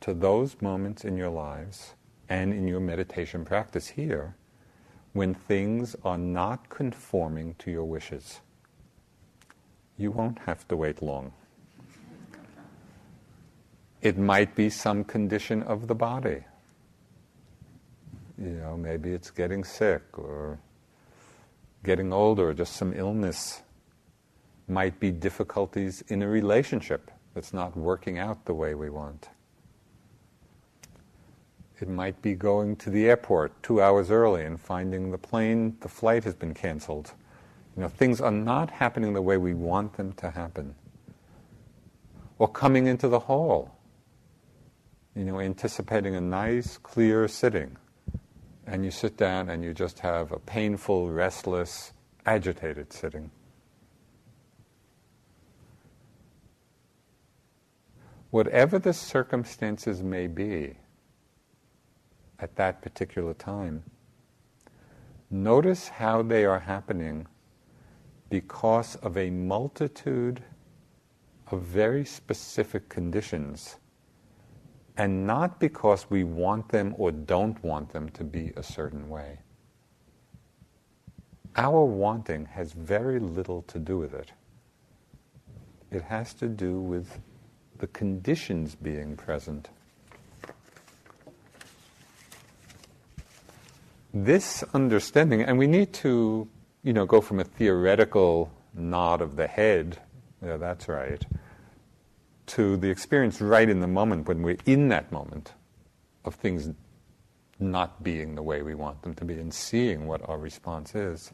[0.00, 1.94] to those moments in your lives
[2.28, 4.34] and in your meditation practice here
[5.12, 8.40] when things are not conforming to your wishes
[10.02, 11.32] you won't have to wait long.
[14.00, 16.44] It might be some condition of the body.
[18.36, 20.58] You know, maybe it's getting sick or
[21.84, 23.62] getting older, just some illness.
[24.68, 29.28] Might be difficulties in a relationship that's not working out the way we want.
[31.80, 35.88] It might be going to the airport two hours early and finding the plane, the
[35.88, 37.12] flight has been canceled.
[37.76, 40.76] You know, things are not happening the way we want them to happen.
[42.38, 43.76] Or coming into the hall,
[45.16, 47.76] you know, anticipating a nice, clear sitting,
[48.66, 51.92] and you sit down and you just have a painful, restless,
[52.26, 53.30] agitated sitting.
[58.30, 60.76] Whatever the circumstances may be
[62.38, 63.84] at that particular time,
[65.32, 67.26] Notice how they are happening
[68.28, 70.44] because of a multitude
[71.50, 73.76] of very specific conditions,
[74.96, 79.38] and not because we want them or don't want them to be a certain way.
[81.56, 84.32] Our wanting has very little to do with it.
[85.90, 87.20] It has to do with
[87.78, 89.68] the conditions being present.
[94.14, 96.48] This understanding, and we need to,
[96.82, 99.98] you know, go from a theoretical nod of the head,
[100.44, 101.22] yeah, that's right,
[102.54, 105.52] to the experience right in the moment when we're in that moment
[106.24, 106.70] of things
[107.58, 111.32] not being the way we want them to be and seeing what our response is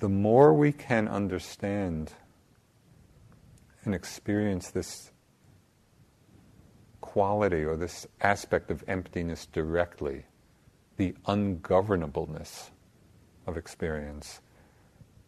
[0.00, 2.12] the more we can understand
[3.84, 5.12] and experience this
[7.00, 10.24] quality or this aspect of emptiness directly,
[10.96, 12.70] the ungovernableness
[13.46, 14.40] of experience,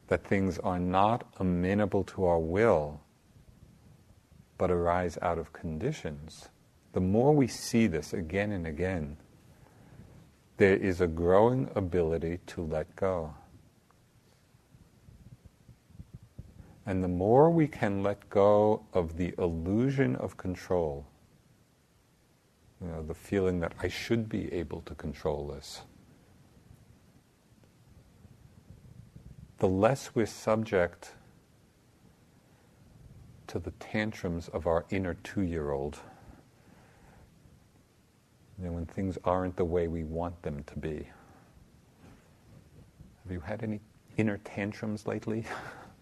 [0.08, 3.00] that things are not amenable to our will,
[4.58, 6.48] but arise out of conditions,
[6.92, 9.16] the more we see this again and again,
[10.56, 13.34] there is a growing ability to let go.
[16.86, 21.04] And the more we can let go of the illusion of control,
[22.80, 25.82] you know, the feeling that I should be able to control this,
[29.58, 31.12] the less we're subject
[33.48, 35.98] to the tantrums of our inner two year old.
[38.58, 41.08] You know, when things aren't the way we want them to be.
[43.24, 43.80] Have you had any
[44.16, 45.44] inner tantrums lately?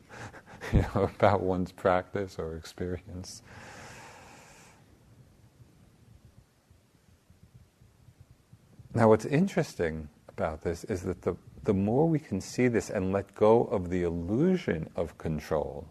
[0.72, 3.42] you know, about one's practice or experience.
[8.94, 11.34] Now, what's interesting about this is that the,
[11.64, 15.88] the more we can see this and let go of the illusion of control,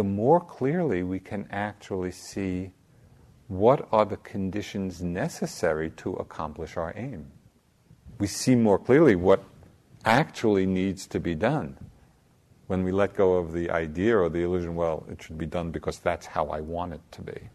[0.00, 2.70] the more clearly we can actually see
[3.48, 7.30] what are the conditions necessary to accomplish our aim.
[8.18, 9.44] We see more clearly what
[10.06, 11.76] actually needs to be done.
[12.66, 15.70] When we let go of the idea or the illusion, well, it should be done
[15.70, 17.50] because that's how I want it to be.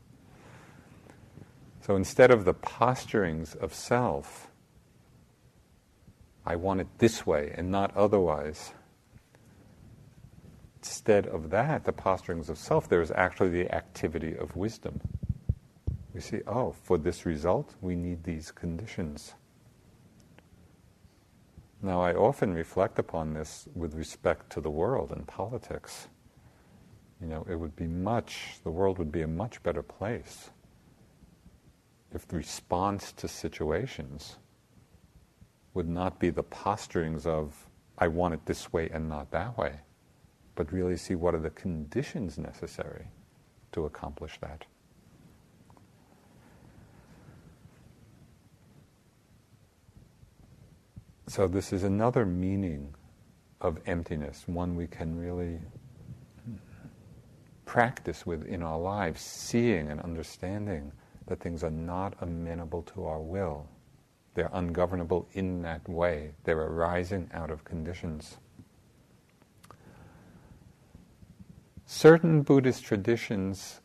[1.81, 4.51] So instead of the posturings of self,
[6.45, 8.71] I want it this way and not otherwise.
[10.85, 15.01] Instead of that, the posturings of self, there is actually the activity of wisdom.
[16.13, 19.33] We see, oh, for this result, we need these conditions.
[21.81, 26.07] Now, I often reflect upon this with respect to the world and politics.
[27.19, 30.51] You know, it would be much, the world would be a much better place
[32.13, 34.37] if the response to situations
[35.73, 37.67] would not be the posturings of,
[37.97, 39.79] I want it this way and not that way,
[40.55, 43.07] but really see what are the conditions necessary
[43.71, 44.65] to accomplish that.
[51.27, 52.93] So, this is another meaning
[53.59, 55.59] of emptiness, one we can really
[57.65, 60.91] practice with in our lives, seeing and understanding
[61.27, 63.67] that things are not amenable to our will.
[64.35, 68.37] They're ungovernable in that way, they're arising out of conditions.
[71.85, 73.81] Certain Buddhist traditions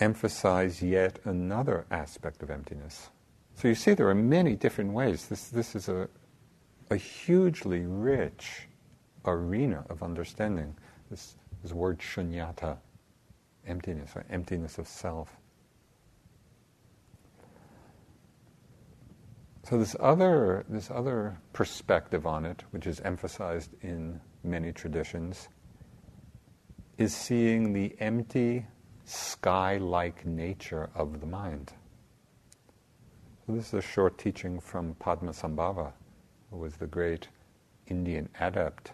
[0.00, 3.10] emphasize yet another aspect of emptiness.
[3.54, 5.26] So you see, there are many different ways.
[5.26, 6.08] This, this is a,
[6.90, 8.66] a hugely rich
[9.24, 10.74] arena of understanding.
[11.10, 12.76] This, this word shunyata,
[13.66, 15.36] emptiness, or emptiness of self.
[19.62, 25.48] So this other, this other perspective on it, which is emphasized in many traditions,
[26.96, 28.66] is seeing the empty,
[29.04, 31.72] sky-like nature of the mind.
[33.48, 35.92] This is a short teaching from Padmasambhava
[36.50, 37.28] who was the great
[37.88, 38.92] Indian adept,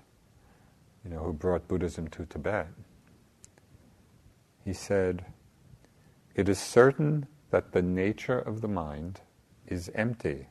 [1.05, 2.69] you know, who brought Buddhism to Tibet.
[4.65, 5.27] He said,
[6.35, 9.21] It is certain that the nature of the mind
[9.67, 10.49] is empty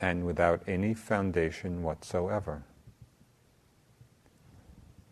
[0.00, 2.64] and without any foundation whatsoever.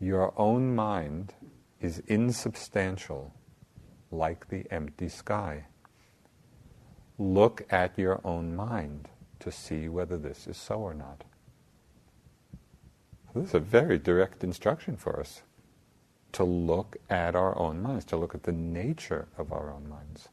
[0.01, 1.35] Your own mind
[1.81, 3.35] is insubstantial,
[4.11, 5.67] like the empty sky.
[7.19, 9.09] Look at your own mind
[9.41, 11.25] to see whether this is so or not.
[13.35, 15.43] This is a very direct instruction for us
[16.33, 20.29] to look at our own minds, to look at the nature of our own minds.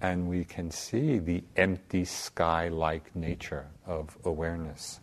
[0.00, 5.00] and we can see the empty sky like nature of awareness.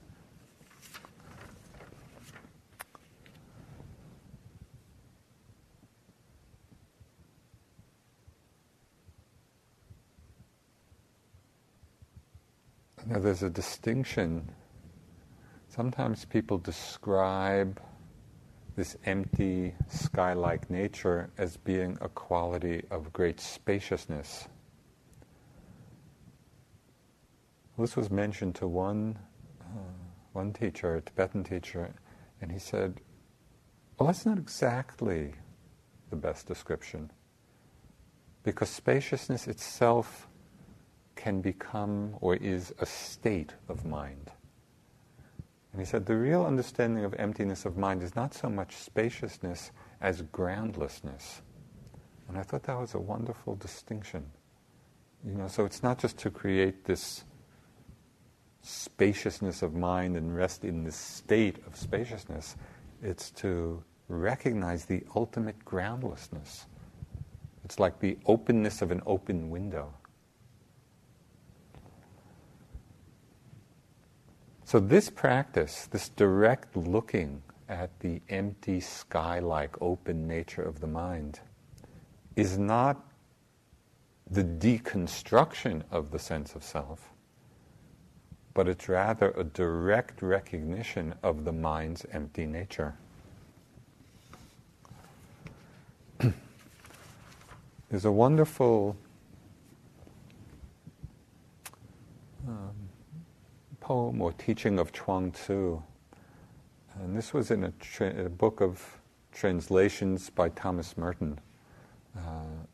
[13.08, 14.50] Now, there's a distinction.
[15.68, 17.80] Sometimes people describe
[18.76, 24.48] this empty, sky like nature as being a quality of great spaciousness.
[27.78, 29.20] This was mentioned to one,
[29.62, 29.66] uh,
[30.34, 31.94] one teacher, a Tibetan teacher,
[32.42, 33.02] and he said,
[34.00, 35.36] Well, that's not exactly
[36.10, 37.12] the best description.
[38.42, 40.28] Because spaciousness itself
[41.26, 44.30] can become or is a state of mind.
[45.72, 49.72] And he said the real understanding of emptiness of mind is not so much spaciousness
[50.02, 51.42] as groundlessness.
[52.28, 54.24] And I thought that was a wonderful distinction.
[55.26, 57.24] You know, so it's not just to create this
[58.62, 62.56] spaciousness of mind and rest in this state of spaciousness,
[63.02, 66.68] it's to recognize the ultimate groundlessness.
[67.64, 69.92] It's like the openness of an open window.
[74.68, 80.88] So, this practice, this direct looking at the empty sky like open nature of the
[80.88, 81.40] mind,
[82.36, 83.00] is not
[84.28, 87.12] the deconstruction of the sense of self,
[88.56, 92.96] but it's rather a direct recognition of the mind's empty nature.
[97.90, 98.98] There's a wonderful
[102.48, 102.85] um,
[103.86, 105.80] poem or teaching of Chuang Tzu.
[107.04, 108.84] And this was in a, tra- a book of
[109.32, 111.40] translations by Thomas Merton
[112.18, 112.66] uh,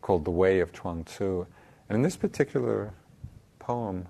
[0.00, 1.44] called The Way of Chuang Tzu.
[1.88, 2.94] And in this particular
[3.58, 4.06] poem,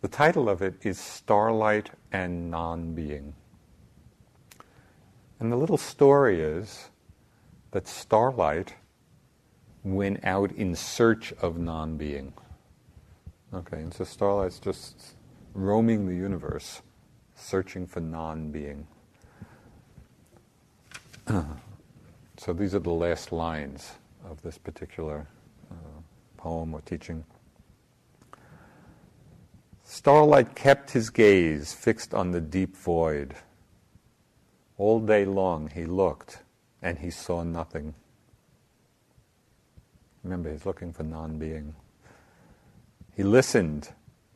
[0.00, 3.34] the title of it is Starlight and Non Being.
[5.40, 6.90] And the little story is
[7.72, 8.74] that Starlight
[9.82, 12.32] went out in search of non being.
[13.52, 15.15] Okay, and so Starlight's just
[15.56, 16.82] roaming the universe,
[17.34, 18.86] searching for non being.
[22.36, 23.92] so these are the last lines
[24.28, 25.26] of this particular
[25.70, 25.74] uh,
[26.36, 27.24] poem or teaching.
[29.82, 33.34] Starlight kept his gaze fixed on the deep void.
[34.78, 36.42] All day long he looked
[36.82, 37.94] and he saw nothing.
[40.22, 41.74] Remember, he's looking for non being.
[43.14, 43.88] He listened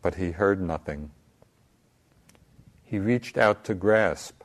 [0.03, 1.11] but he heard nothing.
[2.85, 4.43] He reached out to grasp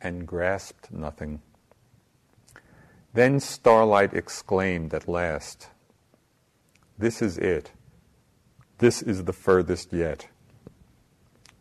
[0.00, 1.40] and grasped nothing.
[3.14, 5.68] Then Starlight exclaimed at last,
[6.98, 7.72] This is it.
[8.78, 10.28] This is the furthest yet.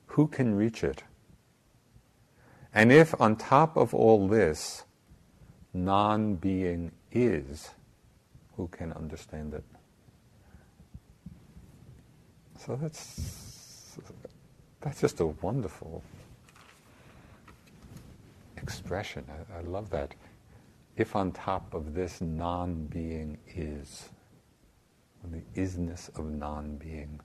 [0.07, 1.03] Who can reach it?
[2.73, 4.83] And if on top of all this,
[5.73, 7.71] non being is,
[8.55, 9.63] who can understand it?
[12.67, 13.97] So that's
[14.81, 16.03] that's just a wonderful
[18.57, 19.23] expression.
[19.29, 20.13] I, I love that.
[20.97, 24.09] If on top of this non-being is,
[25.31, 27.21] the isness of non-being.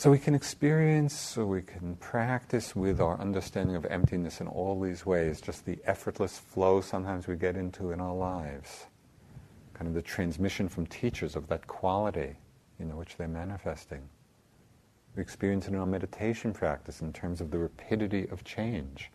[0.00, 4.80] So we can experience, so we can practice with our understanding of emptiness in all
[4.80, 8.86] these ways, just the effortless flow sometimes we get into in our lives,
[9.74, 12.36] kind of the transmission from teachers of that quality,
[12.78, 14.08] in which they're manifesting.
[15.16, 19.10] We experience in our meditation practice in terms of the rapidity of change,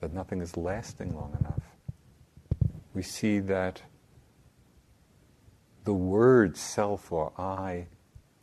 [0.00, 1.60] that nothing is lasting long enough.
[2.94, 3.82] We see that
[5.84, 7.88] the word self or I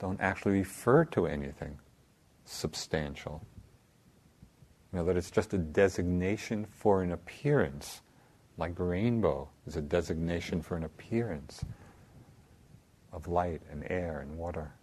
[0.04, 1.80] don't actually refer to anything
[2.44, 3.42] substantial.
[4.92, 8.02] You know, that it's just a designation for an appearance,
[8.58, 11.64] like rainbow is a designation for an appearance
[13.14, 14.74] of light and air and water.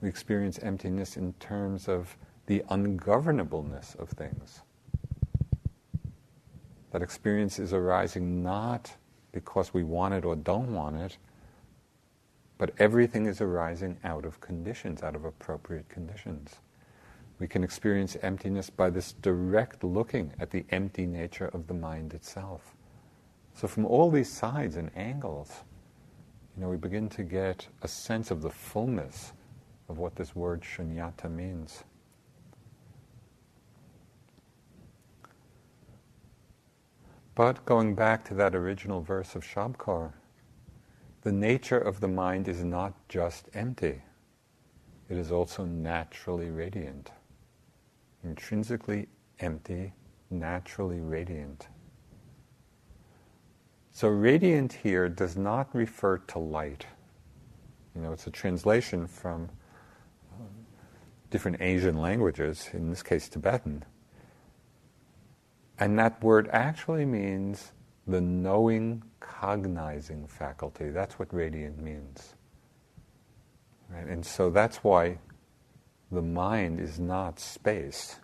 [0.00, 4.62] We experience emptiness in terms of the ungovernableness of things.
[6.92, 8.96] That experience is arising not
[9.32, 11.18] because we want it or don't want it,
[12.60, 16.56] but everything is arising out of conditions, out of appropriate conditions.
[17.38, 22.12] We can experience emptiness by this direct looking at the empty nature of the mind
[22.12, 22.76] itself.
[23.54, 25.64] So, from all these sides and angles,
[26.54, 29.32] you know, we begin to get a sense of the fullness
[29.88, 31.84] of what this word shunyata means.
[37.34, 40.12] But going back to that original verse of Shabkar,
[41.22, 44.02] the nature of the mind is not just empty,
[45.08, 47.10] it is also naturally radiant.
[48.22, 49.08] Intrinsically
[49.40, 49.92] empty,
[50.30, 51.68] naturally radiant.
[53.92, 56.86] So, radiant here does not refer to light.
[57.94, 59.50] You know, it's a translation from
[60.32, 60.44] uh,
[61.30, 63.84] different Asian languages, in this case Tibetan.
[65.78, 67.72] And that word actually means
[68.06, 70.90] the knowing, cognizing faculty.
[70.90, 72.34] That's what radiant means.
[73.88, 74.06] Right?
[74.06, 75.18] And so that's why
[76.10, 78.16] the mind is not space.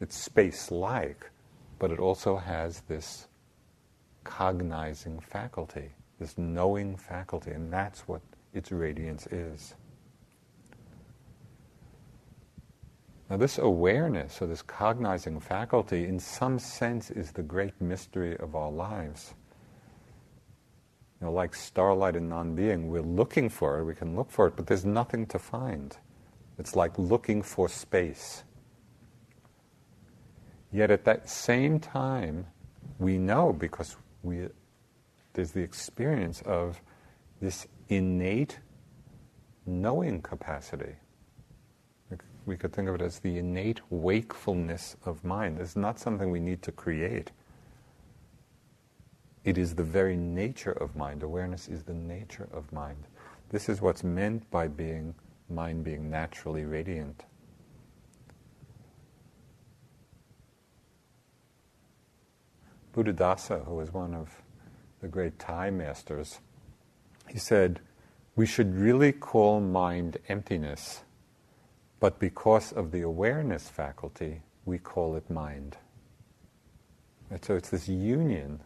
[0.00, 1.30] It's space like,
[1.78, 3.28] but it also has this
[4.24, 8.20] cognizing faculty, this knowing faculty, and that's what
[8.52, 9.74] its radiance is.
[13.28, 18.54] Now, this awareness or this cognizing faculty, in some sense, is the great mystery of
[18.54, 19.34] our lives.
[21.20, 24.46] You know, like starlight and non being, we're looking for it, we can look for
[24.46, 25.96] it, but there's nothing to find.
[26.58, 28.44] It's like looking for space.
[30.72, 32.46] Yet at that same time,
[32.98, 34.48] we know because we,
[35.32, 36.80] there's the experience of
[37.40, 38.58] this innate
[39.64, 40.96] knowing capacity
[42.46, 45.58] we could think of it as the innate wakefulness of mind.
[45.60, 47.32] It's not something we need to create.
[49.46, 51.22] It is the very nature of mind.
[51.22, 53.06] Awareness is the nature of mind.
[53.48, 55.14] This is what's meant by being
[55.48, 57.24] mind being naturally radiant.
[62.92, 64.42] Buddhadasa, who was one of
[65.00, 66.40] the great Thai masters,
[67.28, 67.80] he said,
[68.34, 71.04] We should really call mind emptiness
[71.98, 75.76] but because of the awareness faculty, we call it mind.
[77.30, 78.60] And so it's this union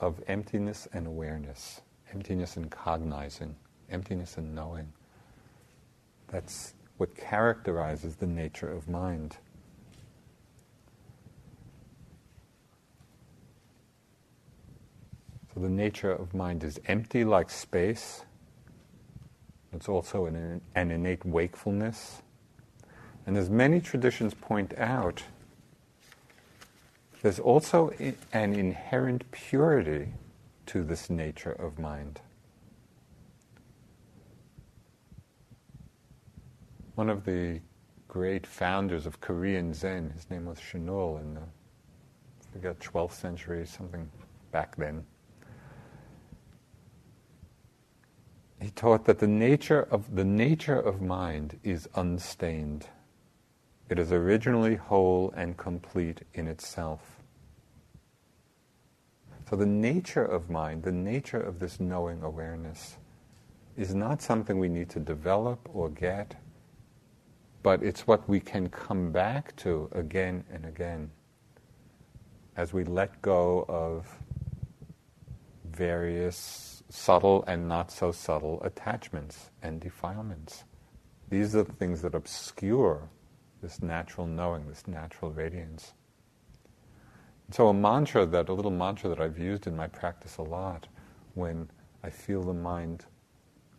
[0.00, 1.80] of emptiness and awareness,
[2.12, 3.56] emptiness and cognizing,
[3.90, 4.92] emptiness and knowing.
[6.28, 9.36] That's what characterizes the nature of mind.
[15.54, 18.24] So the nature of mind is empty like space.
[19.72, 22.22] It's also an, an innate wakefulness.
[23.26, 25.22] And as many traditions point out,
[27.24, 27.88] there's also
[28.34, 30.12] an inherent purity
[30.66, 32.20] to this nature of mind.
[36.96, 37.62] One of the
[38.08, 43.64] great founders of Korean Zen, his name was Chinul in the I forget 12th century,
[43.64, 44.10] something
[44.52, 45.06] back then.
[48.60, 52.86] He taught that the nature of the nature of mind is unstained.
[53.88, 57.13] It is originally whole and complete in itself.
[59.54, 62.96] So, the nature of mind, the nature of this knowing awareness,
[63.76, 66.34] is not something we need to develop or get,
[67.62, 71.12] but it's what we can come back to again and again
[72.56, 74.08] as we let go of
[75.70, 80.64] various subtle and not so subtle attachments and defilements.
[81.28, 83.08] These are the things that obscure
[83.62, 85.92] this natural knowing, this natural radiance.
[87.50, 90.86] So, a mantra that, a little mantra that I've used in my practice a lot
[91.34, 91.68] when
[92.02, 93.04] I feel the mind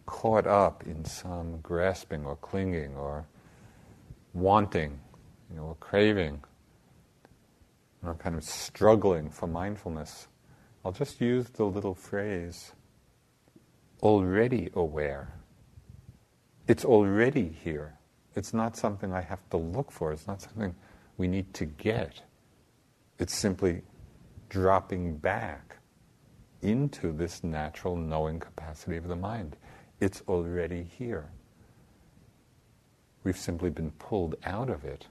[0.06, 3.26] caught up in some grasping or clinging or
[4.34, 5.00] wanting,
[5.50, 6.44] you know, or craving,
[8.04, 10.28] or kind of struggling for mindfulness,
[10.84, 12.74] I'll just use the little phrase,
[14.04, 15.34] already aware.
[16.68, 17.98] It's already here.
[18.36, 20.12] It's not something I have to look for.
[20.12, 20.76] It's not something
[21.18, 22.22] we need to get.
[23.20, 23.82] It's simply
[24.50, 25.78] dropping back
[26.62, 29.56] into this natural knowing capacity of the mind.
[30.00, 31.30] It's already here.
[33.24, 35.08] We've simply been pulled out of it.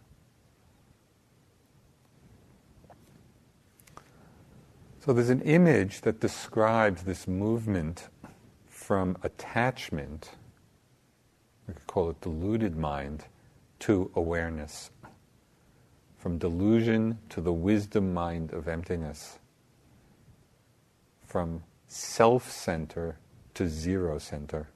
[5.00, 8.08] So there's an image that describes this movement
[8.68, 10.30] from attachment
[11.66, 13.24] we could call it deluded mind,
[13.80, 14.90] to awareness.
[16.24, 19.38] From delusion to the wisdom mind of emptiness.
[21.26, 23.18] From self center
[23.52, 24.70] to zero center.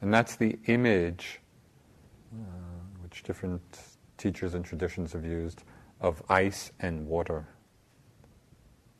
[0.00, 1.40] And that's the image
[2.32, 2.36] uh,
[3.02, 3.62] which different
[4.16, 5.64] teachers and traditions have used
[6.00, 7.44] of ice and water.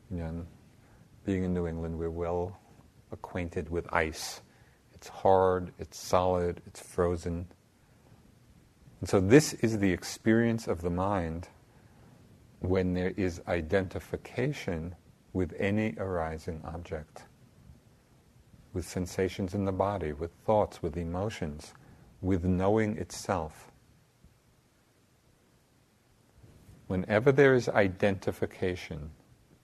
[0.09, 2.59] being in New England, we're well
[3.13, 4.41] acquainted with ice.
[4.93, 7.47] It's hard, it's solid, it's frozen.
[8.99, 11.47] And so, this is the experience of the mind
[12.59, 14.95] when there is identification
[15.31, 17.23] with any arising object,
[18.73, 21.73] with sensations in the body, with thoughts, with emotions,
[22.21, 23.71] with knowing itself.
[26.87, 29.11] Whenever there is identification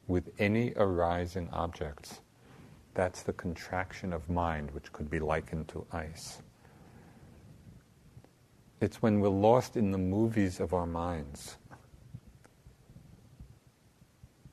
[0.07, 2.21] with any arising objects,
[2.93, 6.41] that's the contraction of mind, which could be likened to ice.
[8.81, 11.57] It's when we're lost in the movies of our minds.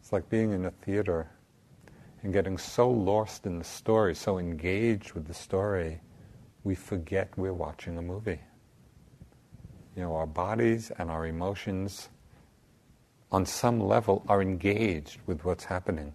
[0.01, 1.29] It's like being in a theater
[2.23, 6.01] and getting so lost in the story, so engaged with the story,
[6.65, 8.41] we forget we're watching a movie.
[9.97, 12.09] You know, our bodies and our emotions,
[13.33, 16.15] on some level, are engaged with what's happening.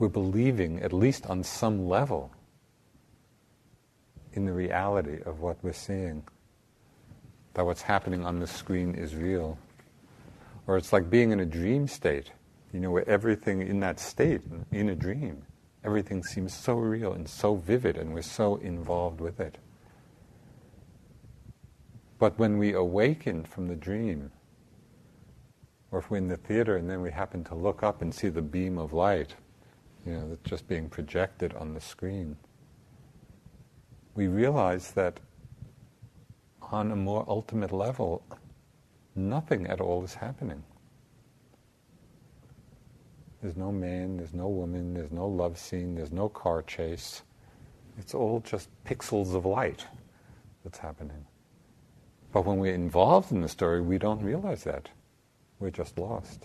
[0.00, 2.32] we're believing, at least on some level,
[4.32, 6.22] in the reality of what we're seeing.
[7.54, 9.58] That what's happening on the screen is real.
[10.66, 12.30] Or it's like being in a dream state,
[12.72, 15.42] you know, where everything in that state, in a dream,
[15.84, 19.58] everything seems so real and so vivid, and we're so involved with it.
[22.18, 24.30] But when we awaken from the dream,
[25.90, 28.28] or if we're in the theater and then we happen to look up and see
[28.28, 29.34] the beam of light,
[30.06, 32.36] you know, that's just being projected on the screen,
[34.20, 35.18] we realize that
[36.60, 38.22] on a more ultimate level,
[39.16, 40.62] nothing at all is happening.
[43.40, 47.22] There's no man, there's no woman, there's no love scene, there's no car chase.
[47.96, 49.86] It's all just pixels of light
[50.64, 51.24] that's happening.
[52.30, 54.90] But when we're involved in the story, we don't realize that.
[55.60, 56.44] We're just lost.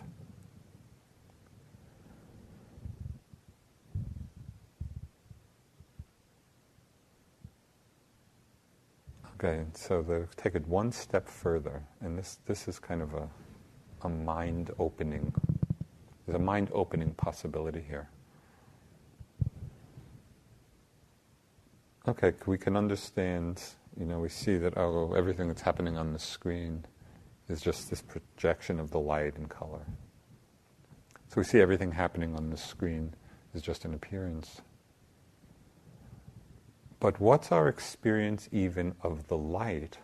[9.38, 13.28] Okay, so the, take it one step further, and this, this is kind of a,
[14.04, 15.34] a mind opening.
[16.26, 18.10] There's a mind opening possibility here.
[22.08, 23.62] Okay, we can understand,
[24.00, 26.86] you know, we see that, oh, everything that's happening on the screen
[27.50, 29.86] is just this projection of the light and color.
[31.28, 33.14] So we see everything happening on the screen
[33.54, 34.62] is just an appearance.
[37.06, 40.00] But what's our experience even of the light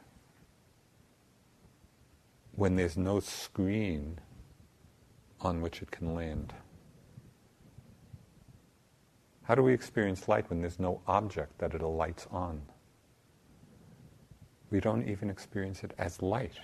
[2.52, 4.20] when there's no screen
[5.40, 6.54] on which it can land?
[9.42, 12.62] How do we experience light when there's no object that it alights on?
[14.70, 16.60] We don't even experience it as light.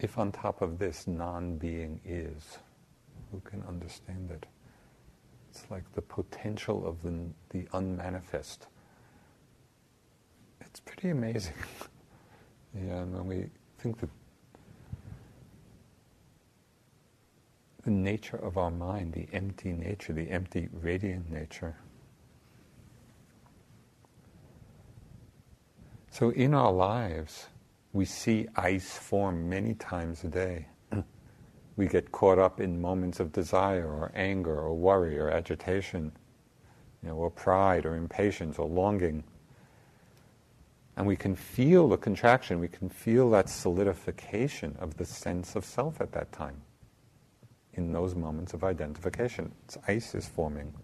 [0.00, 2.58] If on top of this non being is,
[3.30, 4.46] who can understand it?
[5.52, 7.12] It's like the potential of the,
[7.50, 8.68] the unmanifest.
[10.62, 11.52] It's pretty amazing.
[12.74, 14.08] yeah, and when we think that
[17.84, 21.76] the nature of our mind, the empty nature, the empty radiant nature.
[26.10, 27.48] So in our lives,
[27.92, 30.68] we see ice form many times a day
[31.76, 36.12] we get caught up in moments of desire or anger or worry or agitation,
[37.02, 39.24] you know, or pride or impatience or longing.
[40.96, 45.64] And we can feel the contraction, we can feel that solidification of the sense of
[45.64, 46.60] self at that time
[47.74, 49.50] in those moments of identification.
[49.64, 50.74] It's ice is forming.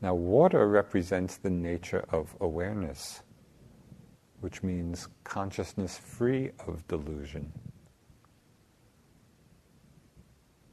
[0.00, 3.22] Now, water represents the nature of awareness
[4.42, 7.52] which means consciousness free of delusion,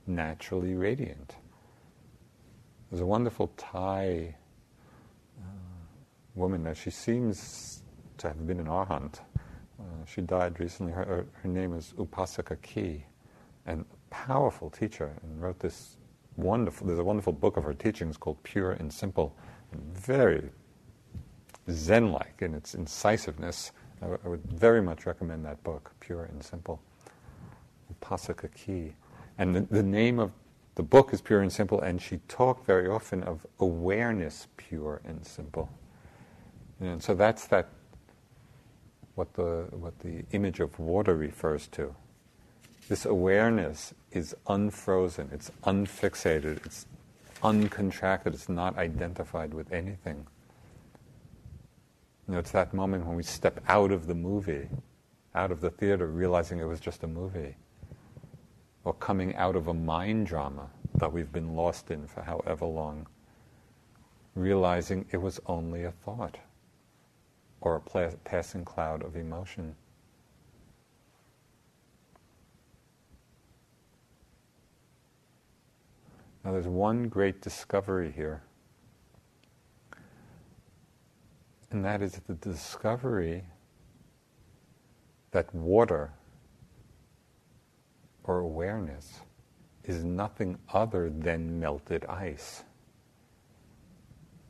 [0.08, 1.36] naturally radiant.
[2.90, 4.36] There's a wonderful Thai
[5.40, 5.44] uh,
[6.34, 7.84] woman that she seems
[8.18, 9.20] to have been an arhat.
[9.80, 10.92] Uh, she died recently.
[10.92, 13.06] Her, her name is Upasika Kee,
[13.68, 15.98] and powerful teacher, and wrote this
[16.38, 16.88] wonderful.
[16.88, 19.36] There's a wonderful book of her teachings called Pure and Simple,
[19.72, 20.50] and very
[21.72, 23.72] Zen like in its incisiveness.
[24.02, 26.82] I, w- I would very much recommend that book, Pure and Simple.
[27.94, 28.94] Upasika Kee.
[29.38, 30.32] And the, the name of
[30.76, 35.26] the book is Pure and Simple, and she talked very often of awareness pure and
[35.26, 35.70] simple.
[36.80, 37.68] And so that's that
[39.16, 41.94] what the what the image of water refers to.
[42.88, 46.86] This awareness is unfrozen, it's unfixated, it's
[47.44, 50.26] uncontracted, it's not identified with anything.
[52.30, 54.70] You know, it's that moment when we step out of the movie,
[55.34, 57.58] out of the theater, realizing it was just a movie.
[58.84, 63.08] Or coming out of a mind drama that we've been lost in for however long,
[64.36, 66.38] realizing it was only a thought.
[67.62, 69.76] or a pla- passing cloud of emotion.
[76.44, 78.44] Now, there's one great discovery here,
[81.80, 83.42] and that is the discovery
[85.32, 86.12] that water
[88.26, 89.22] or awareness
[89.86, 92.66] is nothing other than melted ice.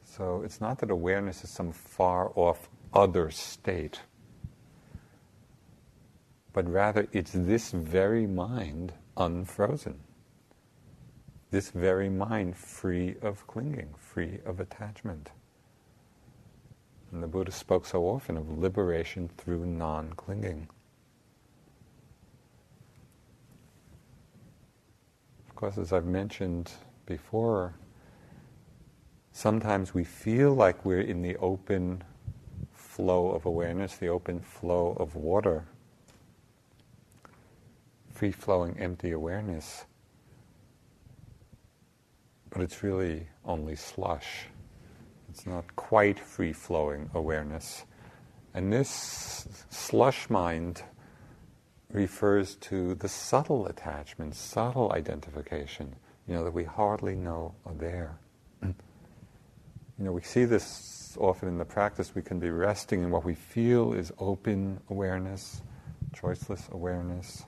[0.03, 3.99] So it's not that awareness is some far off other state,
[6.51, 9.99] but rather it's this very mind unfrozen.
[11.51, 15.29] This very mind free of clinging, free of attachment.
[17.11, 20.67] And the Buddha spoke so often of liberation through non clinging.
[25.49, 26.71] Of course, as I've mentioned
[27.05, 27.73] before,
[29.31, 32.03] sometimes we feel like we're in the open
[32.73, 35.65] flow of awareness, the open flow of water,
[38.11, 39.85] free flowing, empty awareness.
[42.51, 44.45] But it's really only slush.
[45.29, 47.85] It's not quite free flowing awareness.
[48.53, 50.81] And this slush mind
[51.91, 55.95] refers to the subtle attachment, subtle identification,
[56.27, 58.19] you know, that we hardly know are there.
[58.63, 58.73] you
[59.97, 62.13] know, we see this often in the practice.
[62.13, 65.61] We can be resting in what we feel is open awareness,
[66.13, 67.45] choiceless awareness.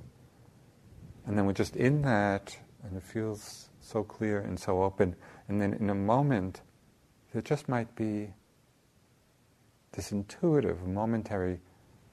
[1.26, 5.16] And then we're just in that, and it feels so clear and so open.
[5.48, 6.62] And then in a moment,
[7.32, 8.34] there just might be
[9.94, 11.60] this intuitive, momentary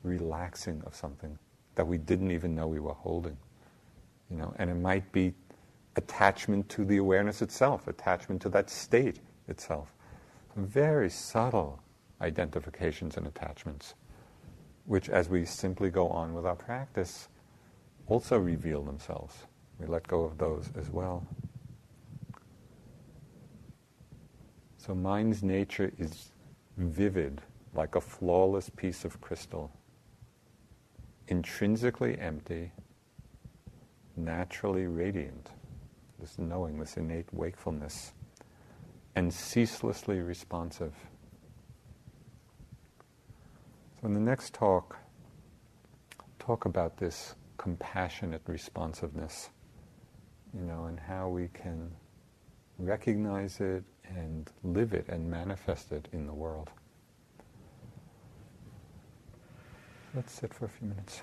[0.02, 1.38] relaxing of something
[1.74, 3.36] that we didn't even know we were holding.
[4.30, 5.32] You know, and it might be
[5.96, 9.92] attachment to the awareness itself, attachment to that state itself.
[10.56, 11.80] Very subtle
[12.20, 13.94] identifications and attachments,
[14.86, 17.28] which as we simply go on with our practice,
[18.06, 19.34] also reveal themselves.
[19.78, 21.26] We let go of those as well.
[24.88, 26.32] So mind's nature is
[26.78, 27.42] vivid,
[27.74, 29.70] like a flawless piece of crystal,
[31.26, 32.72] intrinsically empty,
[34.16, 35.50] naturally radiant,
[36.18, 38.14] this knowing, this innate wakefulness,
[39.14, 40.94] and ceaselessly responsive.
[44.00, 44.96] So in the next talk,
[46.38, 49.50] talk about this compassionate responsiveness,
[50.54, 51.90] you know, and how we can
[52.78, 53.84] recognize it
[54.16, 56.70] and live it and manifest it in the world.
[60.14, 61.22] Let's sit for a few minutes.